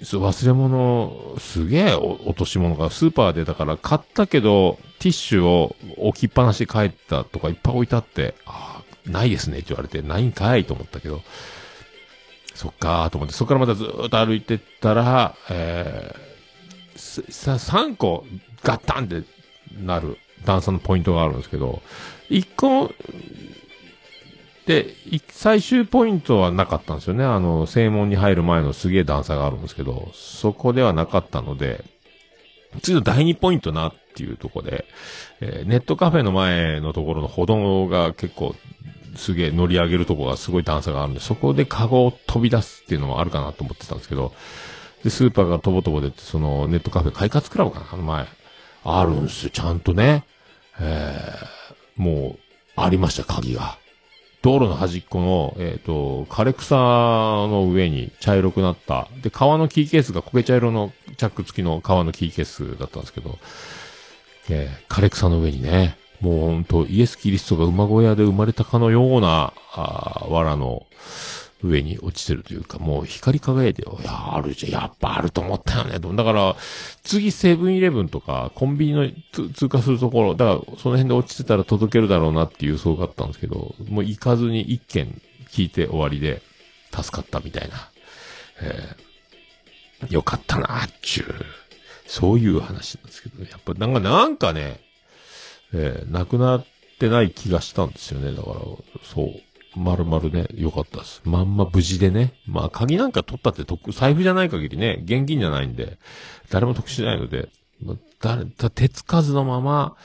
[0.02, 11.21] 忘れ物、すげえ落とし物がスーパーでだから買ったけど、ティッシュを置きっぱなしで帰ったとかいっぱい置いてあって、ああ、ないですねって言われて、ないんかいと思ったけど、
[12.56, 18.26] そっかーと思って、そこからまたずーっと歩いてったら、えー、さ、3個
[18.63, 19.23] ガッタンって
[19.80, 21.82] なる段差のポイントがあるんですけど、
[22.30, 22.92] 1個、
[24.66, 24.96] で、
[25.30, 27.24] 最終ポイントはなかったんですよね。
[27.26, 31.84] あの、正門に入る前のすげえ段差があるんですけど、そこではなかったので、
[32.82, 34.86] 次の第2ポイントなっていうところで、
[35.42, 38.56] えーネットカフェの前のところの歩道が結構
[39.16, 44.34] すげえ乗り上げるとこがすごい段差があるんで、そこでカゴを飛び出すっていうのもあるかなと思ってたんですけど、
[45.04, 48.26] で、スーパーがとぼとぼで、そのネットカフェ、快活クラブかなあの前。
[48.86, 50.24] あるんすよ、ちゃんとね。
[50.80, 52.40] えー、もう、
[52.76, 53.78] ありました、鍵が。
[54.42, 59.08] 道路の端っこの、えっ、と、枯れ草の上に茶色くなった。
[59.22, 63.38] で、革のキーケースが焦げ茶色のチャック付きの革のキーケースだったんですけど、
[64.50, 70.86] えー枯れ草の上にね、もうほんとイエス・キリストが馬小屋で生まれたかのような、あー藁の
[71.63, 73.82] 上に落ちてるというか、もう光り輝いて。
[73.84, 74.71] いや、あるじゃん。
[74.71, 75.99] やっぱあると思ったよね。
[75.99, 76.56] とだから、
[77.04, 79.10] 次セブンイレブンとか、コンビニの
[79.54, 85.21] 通過するところ、だからその辺で落ちてたら届けるだろうなっていう予想があったんですけど、もう行かずに一件
[85.52, 86.41] 聞いて終わりで、
[86.91, 87.89] 助かったみたいな。
[88.62, 89.04] えー
[90.10, 91.34] よかったな、っちゅう。
[92.08, 93.47] そういう話なんですけどね。
[93.49, 94.82] やっぱなんか、なんかね、
[95.73, 96.65] えーなくなっ
[96.99, 98.34] てない気がしたんですよね。
[98.34, 98.56] だから、
[99.04, 99.41] そう。
[99.76, 101.22] まるまるね、良かったです。
[101.26, 102.34] まんま無事でね。
[102.46, 105.98] まあ、鍵なんか取ったって得、財布じゃない限りね、現金じゃないんで、
[106.50, 107.50] 誰も得しないので、
[107.82, 109.96] まあ誰、手つかずのまま、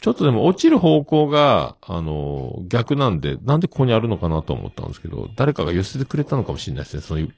[0.00, 7.02] ちょっとでも落ちる方向が、あのー逆なんで、なんでここにあるのかなと思ったんですけど、誰かが寄せてくれたのかもしれないですね。
[7.02, 7.34] そういう、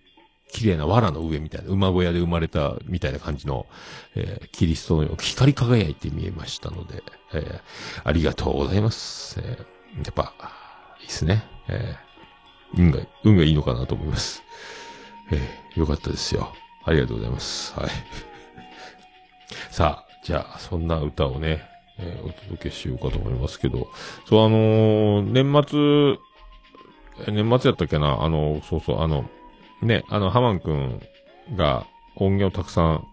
[0.50, 3.66] 綺麗な藁の上みたいな、馬小屋で生まれたみたいな感じの、
[4.14, 7.02] えーキリストのよう光り輝いて見えましたので、
[7.34, 7.60] えー
[8.02, 9.40] ありがとうございます。
[9.42, 9.58] え
[9.98, 10.32] やっぱ、
[11.04, 11.42] いいですね。
[11.68, 12.04] えー
[12.76, 14.42] 運が、運がいいのかなと思います。
[15.30, 16.52] えーよかったですよ。
[16.84, 17.74] ありがとうございます。
[17.78, 17.90] はい。
[19.70, 21.62] さあ、じゃあ、そんな歌をね、
[21.98, 23.88] えーお届けしようかと思いますけど、
[24.28, 26.18] そう、あのー年
[27.26, 29.28] 末、年末やったっけな、あの、そうそう、あの、
[29.82, 31.00] ね、あの、ハマンくん
[31.56, 31.86] が
[32.16, 33.06] 音源をたくさん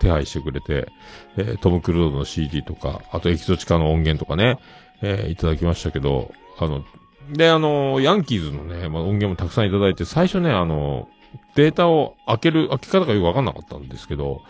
[0.00, 0.88] 手配してくれて、
[1.36, 4.58] えートム・クルードの CD とか、あとエキゾチカの音源とかね、
[5.02, 6.84] えーいただきましたけど、あの、
[7.30, 11.08] で、あの、ヤンキーズのね、まあ、音源もたくさんいただいて、最初ね、あの、
[11.54, 14.42] データを開ける、開け方がよくわかんなかったんですけど、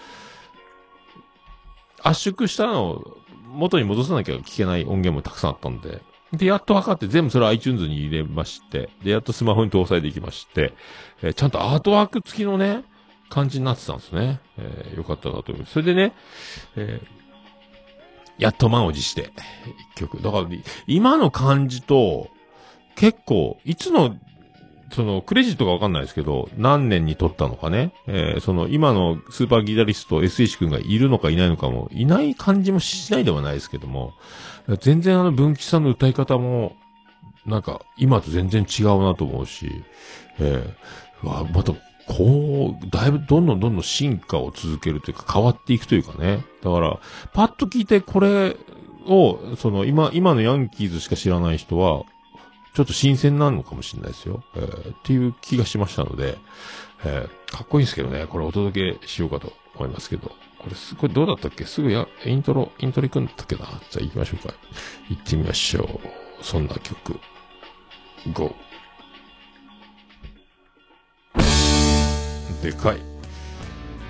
[2.03, 3.17] 圧縮したのを
[3.49, 10.73] 元に戻さなきゃ聞けない音源もたくさんあったんで、で、やっと分かって全部それ iTunes に入れまして、で、やっとスマホに搭載できまして、
[11.23, 12.85] えーちゃんとアートワーク付きのね、
[13.31, 14.41] 感じになってたんですね。
[14.59, 15.73] えーよかったなと思います。
[15.73, 16.13] それでね、
[16.77, 17.17] えー
[18.39, 19.31] やっと満を持して、
[19.95, 20.21] 一曲。
[20.21, 20.47] だから、
[20.87, 22.29] 今の感じと、
[22.97, 24.17] 結構、いつの、
[24.93, 27.93] その、クレジットがわかんないですけど、何年に撮ったのかね。
[28.07, 34.15] えーその、今のスーパーギタリスト SH 君がいるのかいないのかも、いない感じもしないではないですけども、
[34.81, 36.77] 全然あの、文吉さんの歌い方も、
[37.45, 39.85] なんか、今と全然違うなと思うし、
[40.41, 41.73] えー、わまた、
[42.07, 46.45] こう、だいぶどんどんどんどん進化を続けるというか変わっていくというかね。
[46.63, 46.99] だから、
[47.33, 48.57] パッと聞いてこれ
[49.07, 52.05] を、その今、今のヤンキーズしか知らない人は、
[52.77, 54.45] ちょっと新鮮なのかもしれないですよ。
[54.55, 56.37] えーっていう気がしましたので、
[57.07, 60.31] えーかっこいいんですけどね、これお届けしようかと思いますけど。
[60.59, 61.65] これすごいどうだったっけ？
[61.65, 63.65] すぐや、イントロ、イントロ行くんだったっけな？
[63.91, 64.55] じゃあ行きましょうか。
[65.09, 66.45] 行ってみましょう。
[66.45, 67.19] そんな曲。
[68.35, 68.55] GO。
[72.63, 72.99] でかい。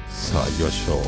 [0.08, 1.02] さあ行きましょう。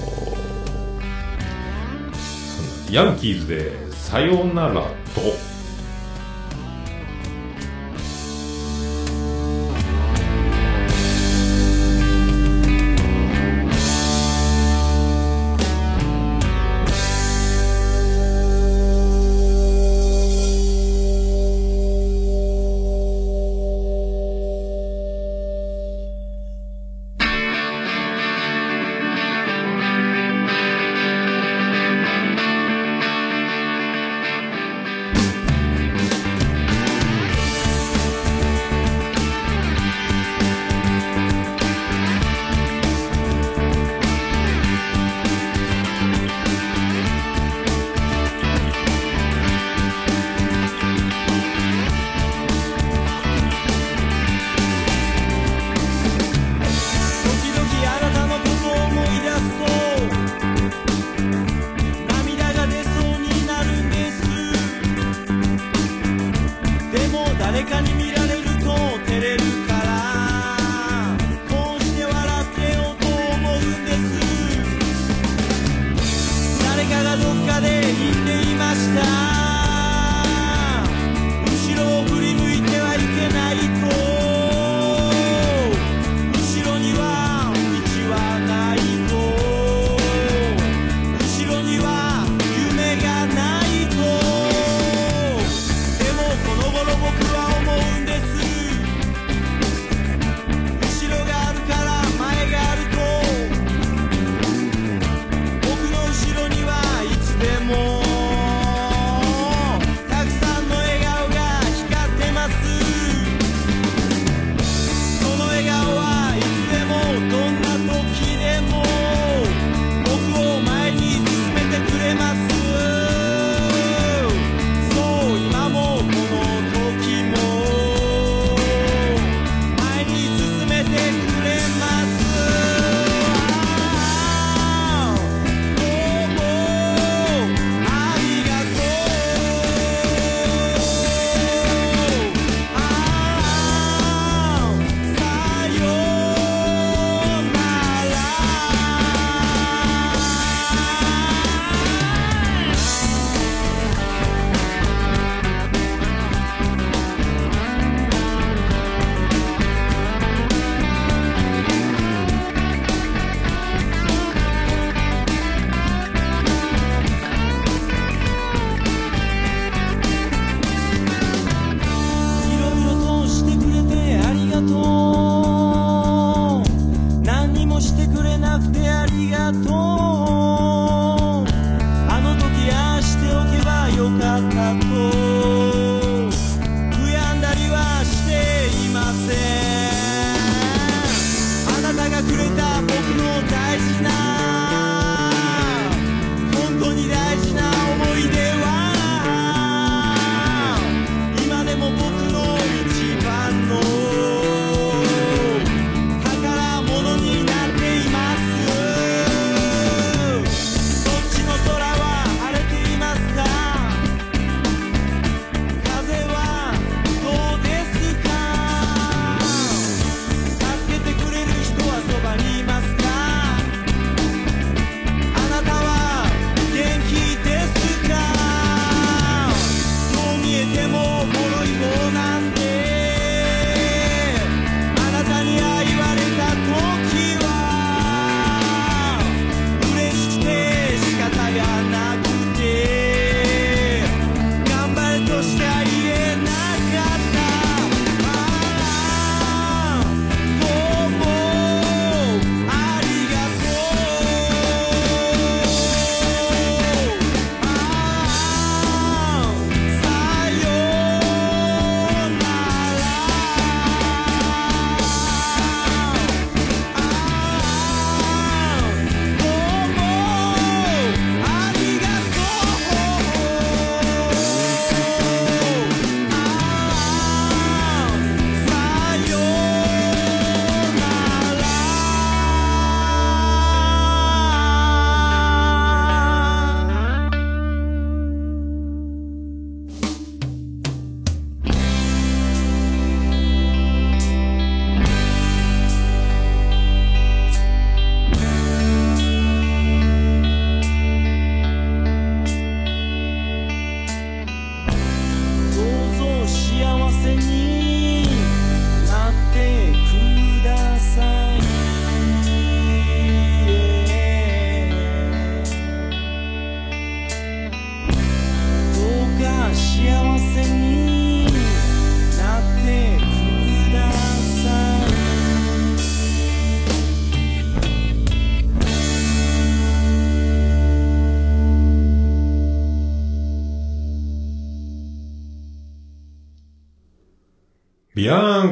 [2.14, 5.58] そんなヤンキーズで、さようならと。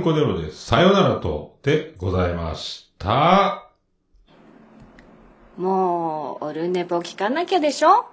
[0.06, 0.66] コネロです。
[0.66, 3.72] さよならと、でございました。
[5.56, 7.88] もう、オルネポ聞かなきゃでしょ？
[7.88, 8.06] は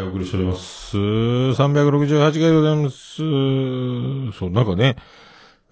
[0.00, 0.96] い、お送りしております。
[0.96, 3.18] 368回でございます。
[4.36, 4.96] そう、なんかね、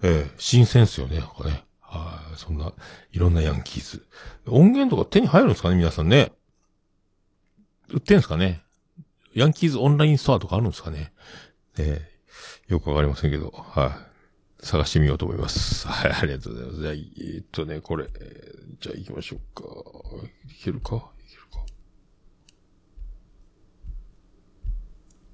[0.01, 1.65] ええ新鮮っすよね、なんかね。
[1.81, 2.71] はい、そんな、
[3.11, 4.07] いろんなヤンキーズ。
[4.47, 6.31] 音源とか手に入るんですかね、皆さんね。
[7.89, 8.61] 売ってんすかね。
[9.33, 11.11] ヤンキーズオンラインストアとかあるんですかね。
[11.77, 12.16] ええ
[12.67, 13.97] よくわかりませんけど、は
[14.61, 14.65] い。
[14.65, 15.87] 探してみようと思います。
[15.87, 16.81] はい、ありがとうございます。
[16.81, 19.63] じゃあ、えーっとね、これ、えーじゃあ行きましょうか。
[20.51, 20.95] いけるか？
[20.95, 20.99] い
[21.29, 21.65] けるか？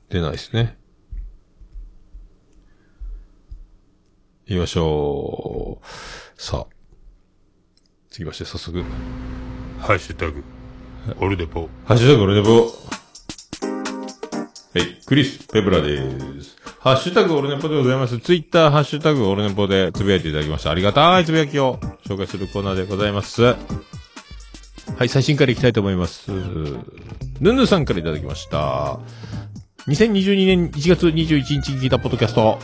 [0.09, 0.77] 出ないですね。
[4.45, 6.41] 行きましょう。
[6.41, 6.73] さあ。
[8.09, 8.83] 続きまして、早速。
[9.79, 10.43] ハッシュタグ、
[11.19, 11.67] オルデポ。
[11.85, 12.67] ハッシュタグオルデポ。
[14.79, 16.62] はい、クリス・ペブラです。
[16.83, 18.19] ハッシュタグオルネポでございます。
[18.19, 20.71] ツイッター、ハッシュタグオルネポでつぶやいていただきました。
[20.71, 23.41] ありがたいつぶやきを紹介するコーナーでございます。
[23.41, 23.55] は
[24.99, 26.29] い、最新からいきたいと思います。
[27.39, 28.99] ヌヌさんからいただきました。
[29.87, 32.59] 2022年1月21日に聞いたポッドキャスト。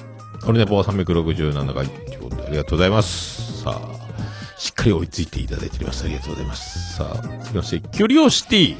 [0.45, 3.63] オルネポは367回ということでありがとうございます。
[3.63, 6.03] さあ、しっかり追いついていただいております。
[6.03, 6.97] ありがとうございます。
[6.97, 8.75] さあ、続きまして、キュリオシティ。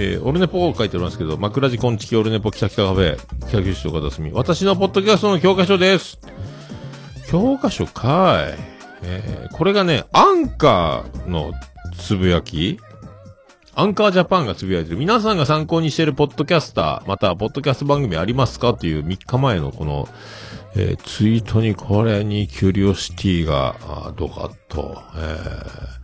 [0.00, 3.18] えー、オルネポを書いておりますけど、枕地コンチキオルネポ北北カフェ、
[3.48, 4.30] 北九州岡田住。
[4.30, 6.20] 私のポッドキャストの教科書です。
[7.28, 8.54] 教科書かい。
[9.02, 11.52] えー、これがね、アンカーの
[11.98, 12.78] つぶやき
[13.74, 14.96] アンカージャパンがつぶやいてる。
[14.98, 18.74] 皆さんが参考にしているポッドキャスター、またはポッドキャスト番組ありますか？
[18.74, 20.08] という3日前のこの、
[20.76, 25.97] えーツイートにこれにキュリオシティが、あードカッと、えー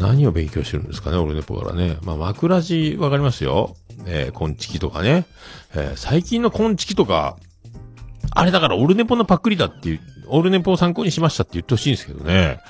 [0.00, 1.98] 何を勉強してるんですかね、オルネポからね。
[2.02, 3.76] まあ、枕地わかりますよ。
[4.06, 5.26] えー、コンチキとかね。
[5.74, 7.36] えー最近のコンチキとか、
[8.32, 12.60] あれだからオルネポのパクリだっていう、オルネポを参考にしましたって言ってほしいんですけどね。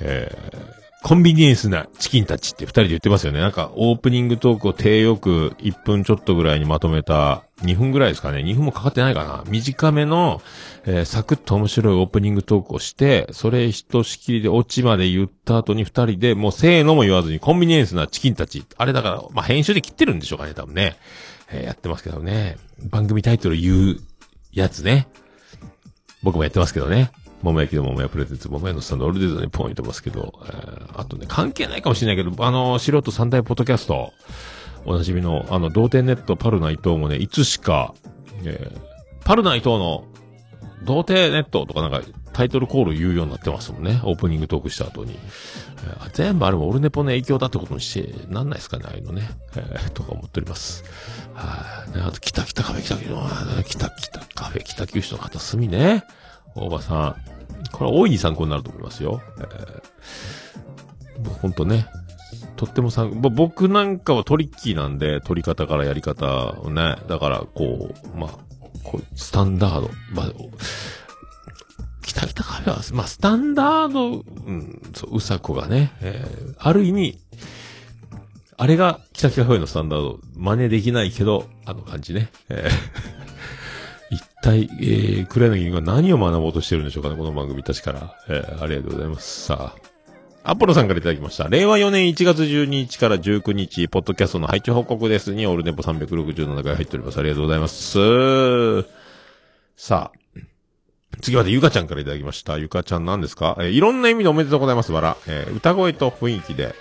[0.00, 3.40] えーコンビニエンスなチキンたちって二人で言ってますよね。
[3.40, 8.40] なんか、オープニングトークを低よく1分ちょっとぐらいにまとめた、2分ぐらいですかね。
[8.40, 9.44] 2分もかかってないかな。
[9.46, 10.42] 短めの、
[10.86, 18.64] えーサクッと面白いオープニングトークをして、それひとしきりでオチまで言った後に二人で、もうせーのも言わずにコンビニエンスなチキンたち。
[18.76, 20.96] あれだから、まあ、編集で切ってるんでしょうかね、多分ね。
[21.50, 22.58] えーやってますけどね。
[22.82, 24.00] 番組タイトル言う
[24.52, 25.08] やつね。
[26.22, 27.12] 僕もやってますけどね。
[27.42, 34.12] 桃焼きの桃屋プレゼンツ、桃屋のスタンド、オルディーズにポイントますけど、えーあとね、関係ないかもしれないけど、あの、素人三大ポッドキャスト、
[34.84, 37.94] おなじみの、あの、童貞ネット、パルナ伊藤もね、いつしか、
[38.44, 38.88] えー
[39.24, 40.04] パルナ伊藤の、
[40.84, 42.00] 童貞ネットとかなんか、
[42.32, 44.00] タイトルコール言うようになってますもんね。
[44.04, 45.12] オープニングトークした後に。
[45.12, 49.28] えー全部あれもオルネポの影響だってことにして、なんないですかね、ああいうのね。
[49.56, 50.82] えーとか思っております。
[51.34, 52.02] はい、ね。
[52.02, 56.04] あと、北北カフェ北九州、北北カフェ北九州の片隅ね。
[56.54, 57.16] 大場さん。
[57.72, 59.20] これは大いに参考になると思いますよ。
[59.38, 61.86] えー、ほんとね。
[62.56, 66.96] とっても参ぼ僕なんかはトリッキーなんで、取り方からやり方をね。
[67.08, 68.30] だから、こう、まあ、
[68.82, 69.90] こう、スタンダード。
[70.12, 70.32] まあ、
[72.02, 77.18] 北北カフェは、まあ、スタンダード、うん、そう、うさこがね、えーある意味、
[78.56, 82.30] あれが北北カフェのスタンダード、真似できないけど、あの感じね。
[82.48, 83.28] えー
[84.42, 88.14] 体、えー、黒柳が何を学ぼうとしてるんでしょうかね、この番組たちから。
[88.28, 89.44] えーありがとうございます。
[89.46, 89.88] さあ。
[90.50, 91.48] アポロさんからいただきました。
[91.48, 97.18] 令和4年1月12日から19日、ポッドキャストの配置報告ですに、オールネポ367回入っております。
[97.18, 98.82] ありがとうございます。
[99.76, 100.18] さあ。
[101.20, 102.58] 次はでゆかちゃんからいただきました。
[102.58, 103.56] ゆかちゃん何ですか？
[103.58, 105.16] えーいろんな意味でおめでとうございます、バラ。
[105.26, 106.74] えー歌声と雰囲気で、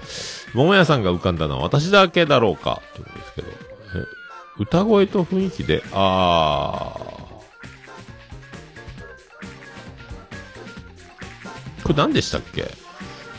[0.54, 3.48] 桃屋さんが浮かんだのは私だけだろうか、ということですけど。
[3.48, 3.54] え
[4.60, 7.27] 歌声と雰囲気で、あー。
[11.88, 12.70] これ何でしたっけ？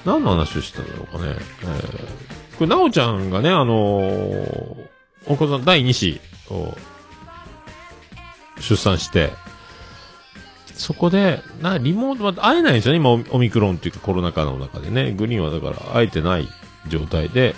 [0.05, 1.37] 何の話をしてたんだろうかね。
[1.63, 4.87] えー、これ、なおちゃんがね、あのー、
[5.27, 6.21] お子さん第2子
[6.51, 6.75] を
[8.59, 9.33] 出産して、
[10.73, 15.13] そこで、な、リモート、まあ、会えないんですよね、今、オミクロンっていうかコロナ禍の中でね。
[15.13, 16.49] グリーンはだから会えてない
[16.89, 17.55] 状態で、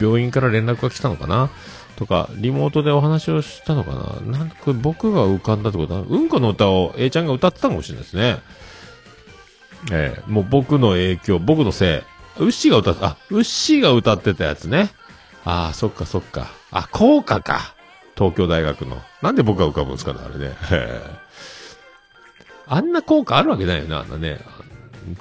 [0.00, 1.50] 病院から連絡が来たのかな？
[1.96, 3.92] とか、リモートでお話をしたのか
[4.24, 4.38] な？
[4.38, 8.38] なんかこれ僕が浮かんだってことは、うんこの歌を A ちゃんが歌ってたかもしれないですね。
[9.92, 12.04] ええもう僕の影響、僕のせ
[12.38, 12.42] い。
[12.42, 14.90] ウッシーが歌って、あ、ウッシーが歌ってたやつね。
[15.44, 16.48] ああ、そっかそっか。
[16.70, 17.74] あ、効果か。
[18.16, 19.02] 東京大学の。
[19.22, 20.54] なんで僕が浮かぶんですかね、あれね。
[22.66, 24.40] あんな効果あるわけないよな、あんなね。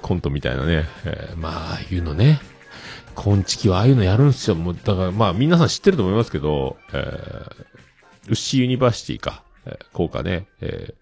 [0.01, 0.85] コントみたいなね。
[1.05, 2.39] えーまあ、ああいうのね。
[3.15, 4.55] コンチキはああいうのやるんですよ。
[4.55, 9.43] もう、だからまあ皆さん知ってると思いますけど、えー、ウッシーユニバーシティか。
[9.65, 10.47] えー効果ね。
[10.61, 10.93] え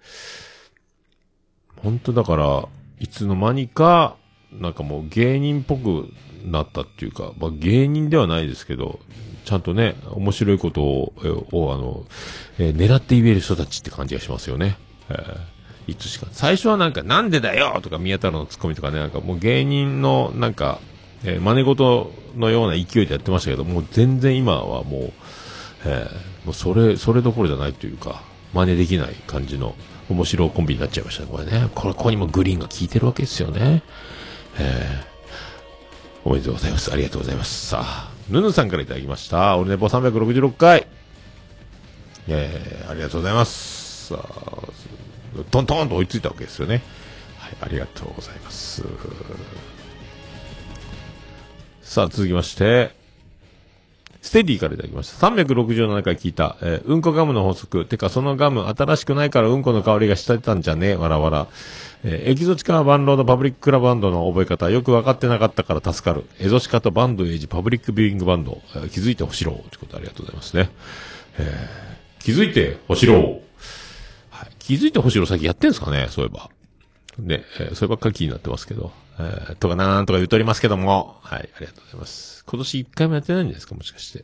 [1.77, 2.67] ー、本当だから、
[3.01, 4.15] いつの間にか、
[4.53, 6.07] なんかもう芸人っぽく
[6.45, 8.99] なったっていうか、まあ芸人ではないですけど、
[9.43, 12.05] ちゃんとね、面白いことを、えをあの、
[12.59, 14.77] えー狙って言える人たちって感じがしますよね。
[15.09, 15.37] えー
[15.87, 16.27] いつしか。
[16.31, 20.79] 最初はなんか、なんでだよとか宮太郎のツッコミとかね、なんかもう芸人の、なんか、
[21.23, 25.11] えー真似事のような勢いでやってましたけど、もう全然今はもう、
[25.85, 28.21] えーもうそれ、それどころじゃないというか、
[28.53, 29.75] 真似できない感じの
[30.11, 31.69] 面白いコンビになっちゃいましたね、これね。
[31.73, 33.83] これ、ここにもグリーンが効いてるわけですよね。
[34.59, 35.11] えー
[36.23, 36.91] おめでとうございます。
[36.93, 37.67] ありがとうございます。
[37.67, 39.57] さあ、ヌヌさんからいただきました。
[39.57, 40.87] 俺ネポ366回。
[42.27, 44.07] えー、ありがとうございます。
[44.09, 44.61] さあ、
[45.49, 46.83] トントンと追いついたわけですよね。
[47.39, 48.83] はい、ありがとうございます。
[51.81, 52.95] さあ、続きまして、
[54.21, 55.27] ステディからいただきました。
[55.27, 57.85] 367回聞いた、えーうんこガムの法則。
[57.85, 60.95] てか、そのガム新しくないからうんこの香りがしてたんじゃね？
[60.95, 61.47] わらわら。
[62.03, 66.25] えーエキゾチカバンロードパブリッククラブバンドの覚え方、よく分かってなかったから助かる。
[66.39, 68.61] エゾシカとバンドエイジパブリックビューイングバンド。
[68.75, 69.53] えー気づいてほしろ。
[69.53, 70.69] ということでありがとうございますね。
[71.39, 73.41] えー気づいてほしろ。
[74.29, 76.07] はい、気づいてほしろ先やってんすかね？
[76.11, 76.51] そういえば。
[77.19, 78.91] ね、えーそればっかり気になってますけど。
[79.19, 81.17] えーとかなんとか言っておりますけども。
[81.21, 82.43] はい、ありがとうございます。
[82.45, 83.75] 今年一回もやってないんですか？
[83.75, 84.23] もしかして。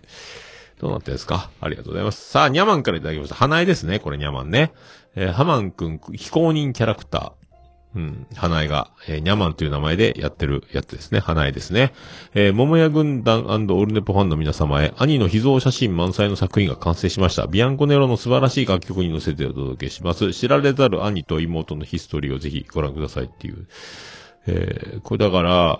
[0.79, 1.49] どうなってんですか？
[1.59, 2.29] ありがとうございます。
[2.29, 3.35] さあ、ニャマンからいただきました。
[3.35, 3.99] 花江ですね。
[3.99, 4.73] これニャマンね。
[5.15, 7.46] えーハマンくん、非公認キャラクター。
[7.95, 11.19] うん、花江が、えーニャマンという名前でやってるやつですね。
[11.19, 11.93] 花江ですね。
[12.33, 17.47] えー桃屋軍団オルネポファンの皆様へ、兄の秘蔵写真満載の作品が完成しました。
[17.47, 20.33] ビアンコネロの素晴らしい楽曲に乗せてお届けします。
[20.33, 23.67] 知られざる兄と妹のヒストリーをぜひご覧くださいっていう。
[24.47, 25.79] えーこれだから、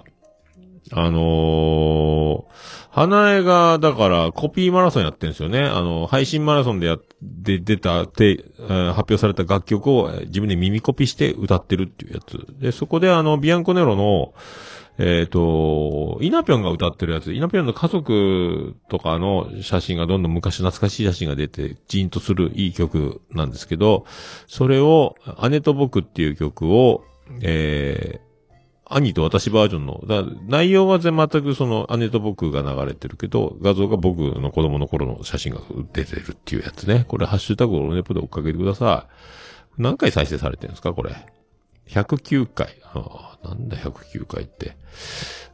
[0.92, 5.62] あのー、花江が、だから、コピーマラソンやってるんですよね。
[5.62, 12.40] あの、配信マラソンでやっ、で出た、で、えー発表された楽曲を自分で耳コピして歌ってるっていうやつ。
[12.60, 14.34] で、そこであの、ビアンコネロの、
[15.00, 24.06] えっ、と、イナピョンが歌ってるやつ、イナピョンの家族とかの写真がどんどん昔懐かしい写真が出て、ジーンとするいい曲なんですけど、
[24.48, 25.16] それを、
[25.50, 27.04] 姉と僕っていう曲を、
[27.42, 28.27] えー
[28.90, 35.62] 兄と私バージョンの、だ内容は全くその姉と僕が流れてるけど、画像が僕の子供の頃の写真が
[35.94, 37.06] 出てるっていうやつね。
[37.08, 39.08] これハッシュタグオルネポで追っかけてくださ
[39.78, 39.82] い。
[39.82, 41.16] 何回再生されてるんですかこれ
[41.90, 42.78] ？109回。
[42.94, 44.78] ああなんだ109回って。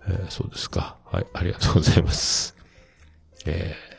[0.07, 0.97] えーそうですか。
[1.05, 2.55] はい、ありがとうございます。
[3.45, 3.92] えー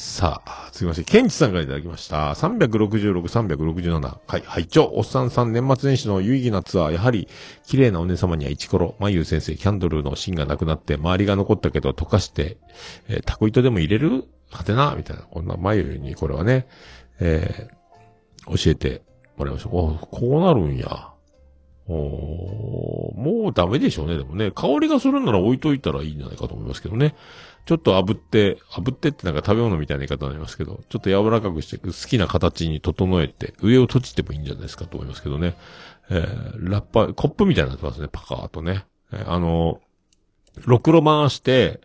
[0.00, 1.04] さあ、すみません。
[1.04, 2.30] ケンチさんからいただきました。
[2.30, 4.00] 366、367。
[4.00, 7.28] はい、はい、ちょ、おっさんさん年末年始の有意義なツアー、やはり、
[7.66, 12.56] 綺麗なお姉様にはイチコロ、まゆう先生、キャンドルの芯がなくなって、周りが残ったけど溶かして、
[13.08, 14.24] えータコ糸でも入れる？
[14.50, 14.94] はてな？
[14.96, 15.22] みたいな。
[15.24, 16.66] こんなまゆにこれはね、
[17.20, 19.02] えー教えて
[19.36, 19.68] もらいました。
[19.68, 21.10] おこうなるんや。
[21.88, 24.50] おーもうダメでしょうね、でもね。
[24.50, 27.14] 香りがするなら置いといたらいいんじゃないかと思いますけどね。
[27.66, 35.54] ちょっと炙って、炙ってってなんか食べ物みたいな言い方になりますけど、ちょっと柔らかくして、好きな形に整えて、上を閉じてもいいんじゃないですかと思いますけどね。
[36.10, 38.84] えー、ラッパー、コップみたいになってますね、パカーとね。
[39.12, 41.80] えーあのー、ろくろ回して、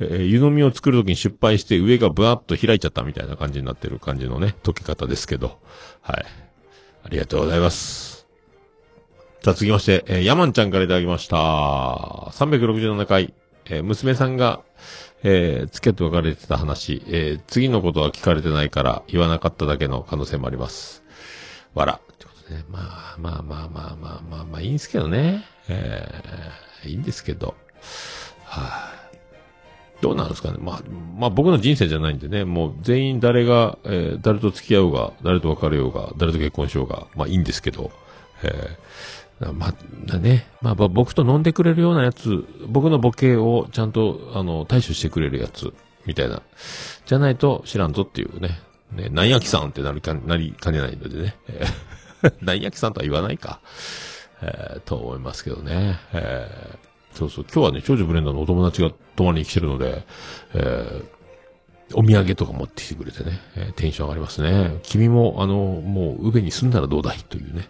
[0.00, 5.60] えー湯飲みを作るときに失敗して上がブワッと開いちゃったみたいな感じになってる感じのね、溶け方ですけど。
[6.00, 6.24] はい。
[7.04, 8.11] ありがとうございます。
[9.44, 11.36] さあ、続きまして、えー、ヤマンちゃんからいただきました。
[11.36, 13.34] 367回、
[13.64, 14.60] えー娘さんが、
[15.24, 21.02] えー、付き合って別れてた話、えー、次のことは聞かれてないから言わなかっただけの可能性もあります。
[21.74, 21.94] わら。
[21.94, 22.64] ってことでね。
[22.70, 25.44] まあまあまあまあまあまあまあいいんですけどね。
[25.68, 27.56] えー、いいんですけど。
[28.44, 29.16] はい、
[30.02, 30.58] どうなんですかね。
[30.60, 30.82] まあ、
[31.18, 37.90] まあ僕の人生じゃないんでね、もう全員誰が、えー誰と付き合おうが、誰と別れようが、誰と結婚しようが、まあいいんですけど、
[38.44, 39.21] えー
[39.52, 39.74] ま
[40.12, 40.46] あ、ね。
[40.60, 45.72] まあ、僕と飲んでくれるようなやつ、僕のボケをちゃんと、あの、対処してくれるやつ、
[46.06, 46.42] みたいな。
[47.06, 48.60] じゃないと知らんぞっていうね。
[48.92, 51.34] ね、なんやきさんってなりか、なりかねないのでね。
[51.48, 51.64] え
[52.22, 53.60] ーなんやきさんとは言わないか。
[54.42, 55.98] えーと思いますけどね。
[56.12, 57.44] えーそうそう。
[57.52, 60.04] 今日はね、長女ブレンダーのお友達が泊まりに来てるので、
[60.54, 61.04] えー
[61.94, 64.78] お土産とか持ってきてくれてね、えーテンション上がりますね。
[64.82, 67.18] 君も、あの、もう、宇部に住んだらどうだい？
[67.28, 67.68] というね。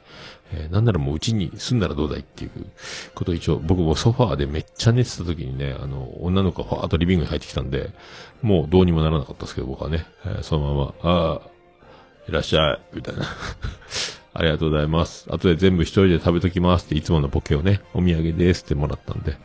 [0.52, 2.50] えーなんならもううちに住んだらどうだいっていう
[3.14, 7.90] ことを一応、僕もソファーでめっちゃ寝てた時にね、あの、女の子がファーッとリビングに入ってきたんで、
[8.42, 11.40] もうどうにもならなかったですけど、僕はね、えーそのまま、ああ、
[12.28, 13.22] いらっしゃい、みたいな。
[14.34, 15.26] ありがとうございます。
[15.30, 19.36] 後で全部一人で食べときますっていつものボケをね、お土産ですってもらったんで、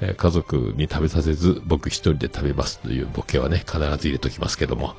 [0.00, 4.96] えー家族に食べさせず、僕一人で食べますというボケはね、必ず入れときますけども。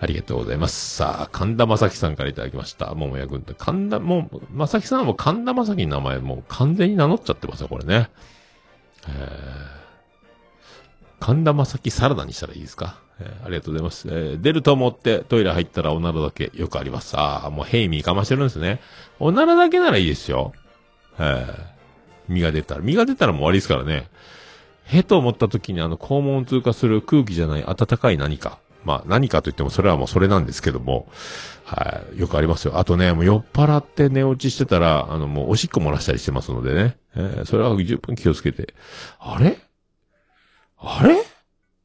[0.00, 0.96] ありがとうございます。
[0.96, 2.94] さあ、神田正輝さんからいただきました。
[2.94, 3.54] 桃屋軍団。
[3.58, 8.10] 神田、もう、正輝さんはもう神田正輝の名前もう完全に名乗っちゃってますよ、これね。
[9.06, 9.78] えー
[11.20, 14.08] 神田正輝サラダにしたらいいですか、えーありがとうございます。
[14.08, 17.16] えー出ると思ってトイレ入ったらおならだけよくあります。
[17.16, 18.80] ああ、もうヘイミーかましてるんですね。
[19.18, 20.52] おならだけならいいですよ。
[21.18, 21.78] えー
[22.28, 22.82] 身が出たら。
[22.82, 24.08] 身が出たらもう終わりですからね。
[24.84, 28.58] へと思った時にあの肛門を通過する空気じゃない暖かい何か。
[28.84, 31.08] まあ何かといってもそれはもうそれなんですけども。
[31.64, 32.18] はい。
[32.20, 32.78] よくありますよ。
[32.78, 36.96] あとね、もう酔っ払って寝落ちしてたら、あのもうおしっこ漏らしたりしてますのでね。
[37.14, 38.74] えーそれは十分気をつけて。
[39.18, 39.58] あれ？
[40.78, 41.16] あれ？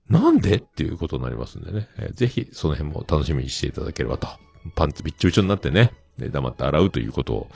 [0.10, 0.58] なんで？
[0.58, 1.88] っていうことになりますんでね。
[1.98, 4.28] えーぜひ、その辺も楽しみにしていただければと。
[4.76, 5.92] パンツびっちょびちょになってね。
[6.18, 7.48] で黙って洗うということを、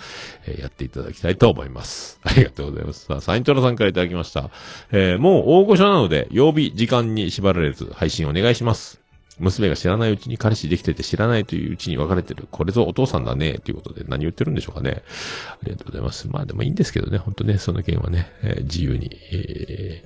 [0.45, 2.19] えーやっていただきたいと思います。
[2.23, 3.05] ありがとうございます。
[3.05, 4.49] さあ、サイントラさんからいただきました。
[4.91, 8.99] えーもう大御所なので、曜日、時間に縛られず、配信お願いします。
[9.39, 12.47] 娘が知らないうちに彼氏できてて知らないといううちに別れてる。
[12.49, 13.59] これぞお父さんだね。
[13.59, 15.03] ということで何言ってるんでしょうかね。
[15.51, 16.27] ありがとうございます。
[16.27, 17.19] まあでもいいんですけどね。
[17.19, 20.03] 本当ね、その件はね、えー自由に、え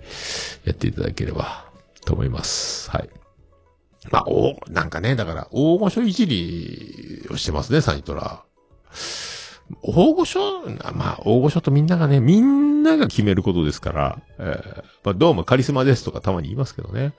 [0.66, 1.71] ーやっていただければ
[2.06, 2.90] と思います。
[2.90, 3.10] はい。
[4.10, 8.44] まあ、お、なんかね、だから、大御所いじりをしてますね、サニトラ。
[9.84, 10.62] 大御所、
[10.94, 17.14] まあ、大御所とみんながね、みんなが決めることですから、えーまあ、どうもカリスマですとかたまに言いますけどね。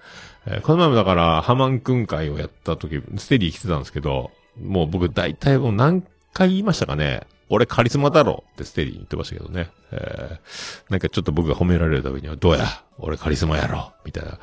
[0.46, 7.26] えーこの前もだから、ハマンくん会をやった時、ステディ来てたんですけど、もう僕大体もう何回言いましたかね。
[7.54, 9.70] 俺カリスマだろってステリーに言ってましたけどね。
[9.90, 14.38] えーなんかちょっと僕が褒められるためには、どうや俺カリスマやろみたいな、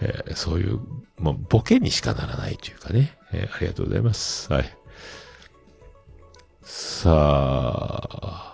[0.00, 0.80] えーそういう、
[1.16, 3.16] まあ、ボケにしかならないというかね。
[3.32, 4.52] えーありがとうございます。
[4.52, 4.76] はい。
[6.62, 7.10] さ
[8.12, 8.49] あ、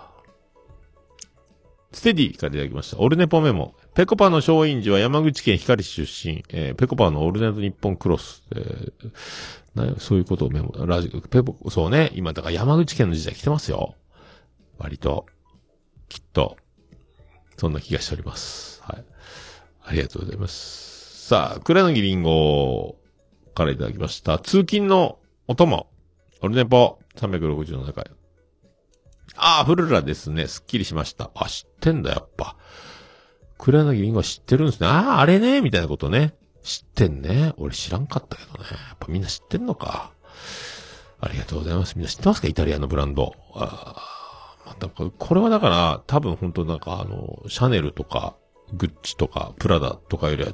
[1.91, 2.99] ステディからいただきました。
[2.99, 3.75] オルネポメモ。
[3.93, 6.43] ペコパの松陰寺は山口県光市出身。
[6.49, 8.43] えーペコパのオルネポ日本クロス。
[8.55, 9.11] えー
[9.75, 12.11] なそういうことをメモ、ラジオ、ペコ、そうね。
[12.15, 13.95] 今、だから山口県の時代来てますよ。
[14.77, 15.27] 割と。
[16.09, 16.57] きっと。
[17.57, 18.81] そんな気がしております。
[18.83, 19.05] はい。
[19.83, 21.27] ありがとうございます。
[21.27, 22.97] さあ、倉柳りんご
[23.55, 24.39] からいただきました。
[24.39, 25.87] 通勤のお供。
[26.41, 28.11] オルネポ367回。
[29.37, 30.47] ああ、フルラですね。
[30.47, 31.31] すっきりしました。
[31.35, 32.55] あ、知ってんだ、やっぱ。
[33.57, 34.87] 黒柳りんご知ってるんですね。
[34.87, 36.35] ああ、あれね、みたいなことね。
[36.63, 37.53] 知ってんね。
[37.57, 38.69] 俺知らんかったけどね。
[38.71, 40.11] やっぱみんな知ってんのか。
[41.19, 41.95] ありがとうございます。
[41.95, 42.47] みんな知ってますか？
[42.47, 43.33] イタリアのブランド。
[43.55, 43.95] あ
[44.65, 48.35] あ、また、これはだから、多分本当なんかあの、シャネルとか、
[48.73, 50.51] グッチとか、プラダとかよりは、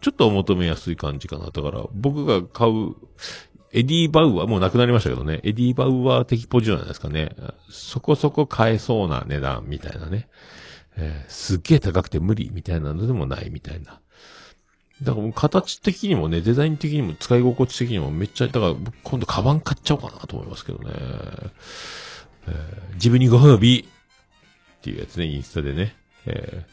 [0.00, 1.50] ちょっとお求めやすい感じかな。
[1.50, 2.94] だから、僕が買う、
[3.74, 5.40] エディ・バウアー、もう亡くなりましたけどね。
[5.42, 7.30] エディ・バウアー的ポジションじゃないですかね。
[7.68, 10.28] そこそこ買えそうな値段みたいなね。
[10.96, 14.00] えーすっげえ高くて無理みたいなのでもないみたいな。
[15.02, 20.92] だからもう形的にもね、デザイン的にも使い心地的にもめっちゃ、だから今度カバン買っちゃおうかなと思いますけどね。
[22.46, 23.84] えー自分にご褒美っ
[24.82, 25.96] ていうやつね、インスタでね。
[26.26, 26.64] え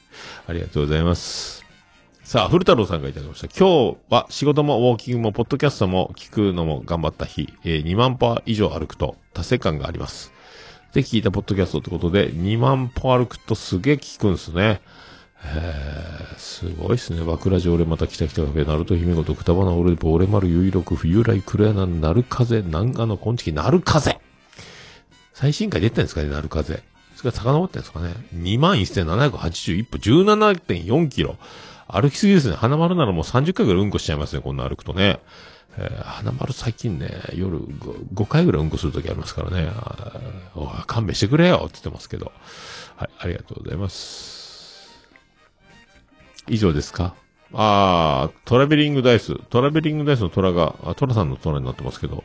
[0.47, 1.60] ーありがとうございます。
[2.31, 3.47] さあ、古太郎さんがいただきました。
[3.47, 10.31] 今日は仕事もウォーキングもポッドキャストも聞くのも頑張った日、えー2万歩以上歩くと達成感があります。
[10.93, 14.79] で、聞いたポッドキャストってことで、2万歩歩くとすげえ聞くんですね。
[15.43, 17.21] へーすごいっすね。
[17.21, 24.21] 枕ラ俺また来た来たカフェ、ナルト姫ごと、くたばな俺、ボーレマル、有力、冬来、黒柳、なる風、南岸の今月、なる風
[25.33, 26.81] 最新回出てんですかね、なる風。
[27.17, 28.13] それが遡ってんですかね。
[28.35, 31.35] 21,781歩、17.4キロ。
[31.87, 32.55] 歩きすぎですね。
[32.55, 35.19] 花丸ならもう30回ぐらいうんこしちゃいますね、こんな歩くとね。
[35.77, 39.71] えー花丸最近ね、夜 5, 5回ぐらいうんこするときありますからね。
[40.55, 42.31] おい勘弁してくれよって言ってますけど。
[42.97, 45.01] はい、ありがとうございます。
[46.47, 47.15] 以上ですか？
[47.53, 49.35] あー、トラベリングダイス。
[49.49, 52.23] トラベリングダイスの虎が、あ、虎さんの虎になってますけど、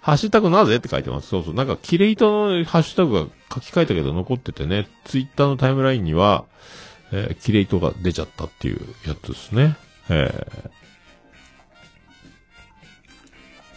[0.00, 1.28] ハッシュタグなぜって書いてます。
[1.28, 1.54] そうそう。
[1.54, 3.20] なんか、キレイトのハッシュタグが
[3.52, 6.44] 書き換えたけど残っててね、ツイッターのタイムラインには、
[7.12, 9.76] えーキレイトが出ちゃったっていうやつですね。
[10.08, 10.70] えー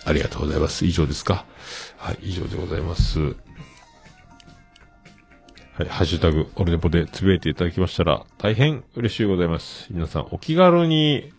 [0.06, 0.86] ありがとうございます。
[0.86, 1.44] 以上ですか？
[1.98, 3.20] はい、以上でございます。
[3.20, 3.34] は
[5.82, 9.88] い、ハッシュタグ、オルネポでつぶやいていただきましたら、大変嬉しいございます。
[9.92, 11.34] 皆さん、お気軽に、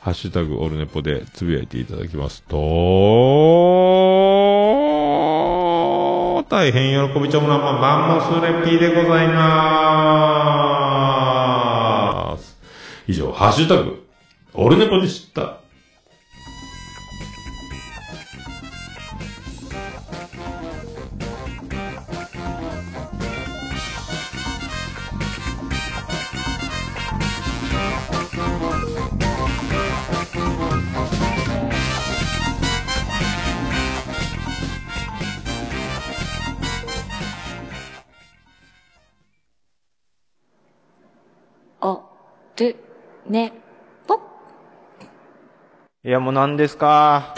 [0.00, 2.56] ハッシュタグ、オルネポでつぶやいていただきますと、
[6.48, 10.81] 大変喜びちょもなま、マンモスレッピーでございます。
[13.06, 14.06] 以上、ハッシュタグ、
[14.54, 15.61] オルネポでした。
[43.26, 43.52] ね、
[44.06, 44.20] ぽ。
[46.04, 47.34] いや、もう何ですか？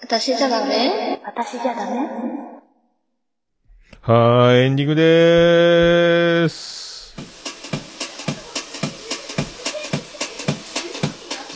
[0.00, 1.20] 私じゃダメ？
[1.24, 2.08] 私じゃダメ？
[4.02, 7.16] はーい、エンディングでーす。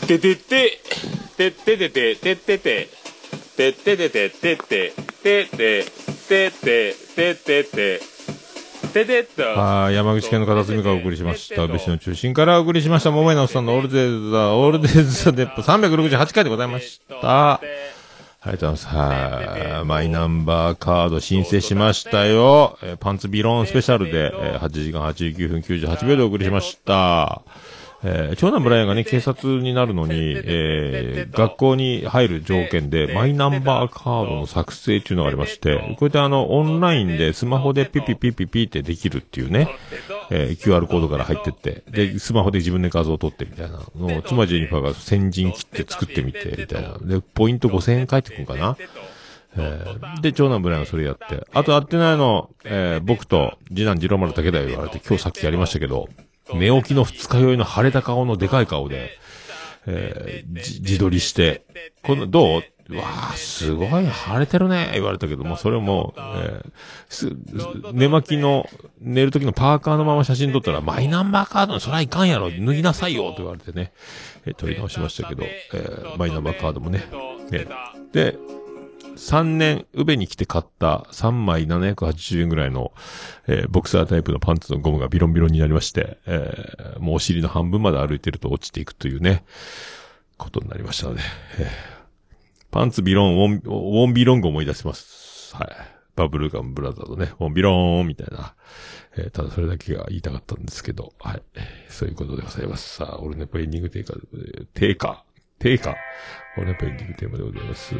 [0.07, 0.81] ててて、
[1.37, 2.89] てっててて、てってて、
[3.57, 4.93] てっててて、てって、
[5.23, 5.85] てって、
[6.29, 8.01] てって、てってて、
[9.05, 9.43] ててっと。
[9.43, 11.65] はい、山口県の片隅からお送りしました。
[11.65, 13.11] 宇部市の中心からお送りしました。
[13.11, 17.53] 桃井のおっさんのオールデイズ・ザ・オールデイズ・ザ・デップ368回でございました。
[17.55, 17.61] あ
[18.47, 18.97] りがとうございます。
[19.67, 19.85] はい。
[19.85, 22.79] マイナンバーカード申請しましたよ。
[22.83, 27.43] えーパンツビロンスペシャルで、えー8時間89分98秒でお送りしました。
[28.03, 39.69] えー長男ブライアンがね、警察になるのに、えー学校に入る条件で、マイナンバーカードの作成っていうのがありまして、こうやってあの、オンラインでスマホでピピピピピってできるっていうね、
[40.31, 46.99] えー QR コードから入ってって、で、スマホで自分で画像を撮ってみたいなのを、妻ジェニファーが先陣切って作ってみて、みたいな。
[46.99, 48.77] で、ポイント5000円返ってくるんかな？
[49.59, 51.47] えーで、長男ブライアンがそれやって。
[51.55, 56.09] あと会ってないの、えー僕と次男次郎丸だけだよ言われて、今日さっきやりましたけど、
[56.55, 59.19] 寝起きの二日酔いの腫れた顔のでかい顔で、
[59.87, 61.65] えー自撮りして、
[62.03, 62.63] この、どう？
[62.95, 64.07] わあ、すごい。
[64.07, 64.91] 腫れてるね。
[64.95, 66.73] 言われたけども、それも、えー
[67.09, 67.37] す、
[67.93, 68.69] 寝巻きの、
[69.01, 72.49] 寝る時のパーカーのまま写真撮ったら、マイナンバーカードのそらいかんやろ。
[72.49, 73.33] 脱ぎなさいよ。
[73.33, 73.93] と言われてね、
[74.45, 77.03] えー撮り直しましたけど、えーマイナンバーカードもね、
[77.51, 77.67] ね。
[78.13, 78.39] で、
[79.17, 82.93] 3年、宇部に来て買った3枚780円ぐらいの、
[83.47, 89.45] えーボクサータイプのパンツのゴムがビロンビロンになりまして、えーもうお尻の半分まで歩いてると落ちていくというね、
[90.37, 91.23] ことになりましたので、
[91.59, 91.97] えー
[92.71, 95.57] パンツビロン、ウォン、ウォンビロング思い出します。
[95.57, 95.69] はい。
[96.15, 98.55] バブルガンブラザーのね、ウォンビローンみたいな。
[99.17, 101.43] えーただそれだけが言いたかったんですけど、はい。
[101.89, 102.97] そういうことでございます。
[102.97, 105.95] さあ、オルネポエンディングテーカー、テーカー、テーカー、
[106.59, 107.95] オルネポエンディングテーマでございます。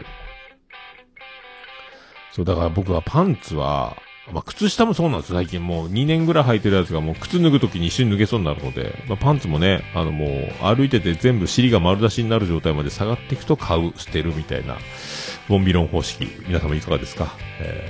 [2.37, 3.97] そう、だから僕はパンツは、
[4.31, 5.33] まあ、靴下もそうなんです。
[5.33, 10.31] 最近もう2年ぐらい履いてるやつがもう靴脱ぐときに一瞬脱げそうになるので、まあ、パンツもね、あのもう
[10.63, 14.77] 歩いてて全部尻が丸出しになる状態まで下がっていくと買う、捨てるみたいな、
[15.49, 17.33] ボンビロン方式、皆様いかがですか？
[17.61, 17.89] え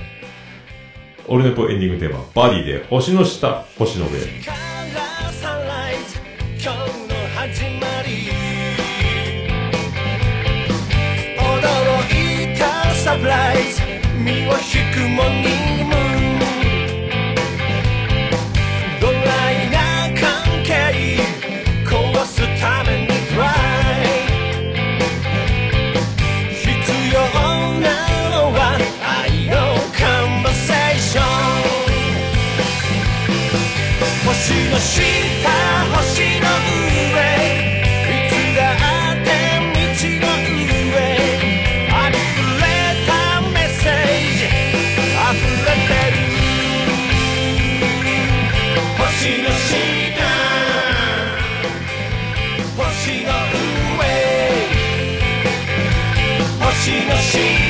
[1.27, 4.11] ー、オルネポエンディングテーマ、バディで星の下、星の上。
[14.17, 14.57] 身を引
[14.93, 16.05] くモーニングムー
[16.35, 16.39] ン
[18.99, 19.77] ドライな
[20.19, 20.25] 関
[20.65, 21.19] 係
[21.85, 23.43] 壊すためにトラ
[24.01, 24.05] イ
[26.51, 26.65] 必
[27.13, 27.15] 要
[27.79, 27.85] な
[28.31, 28.59] のは
[29.05, 29.53] 愛の
[29.95, 31.25] カンバセーション
[34.25, 34.33] 星
[34.71, 35.36] の下
[57.27, 57.66] 星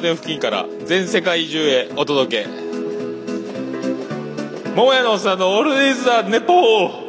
[0.00, 2.48] 点付近から全世界中へお届け。
[4.74, 6.99] 桃屋のおっさんのオールディーズ・ザ・ネポー。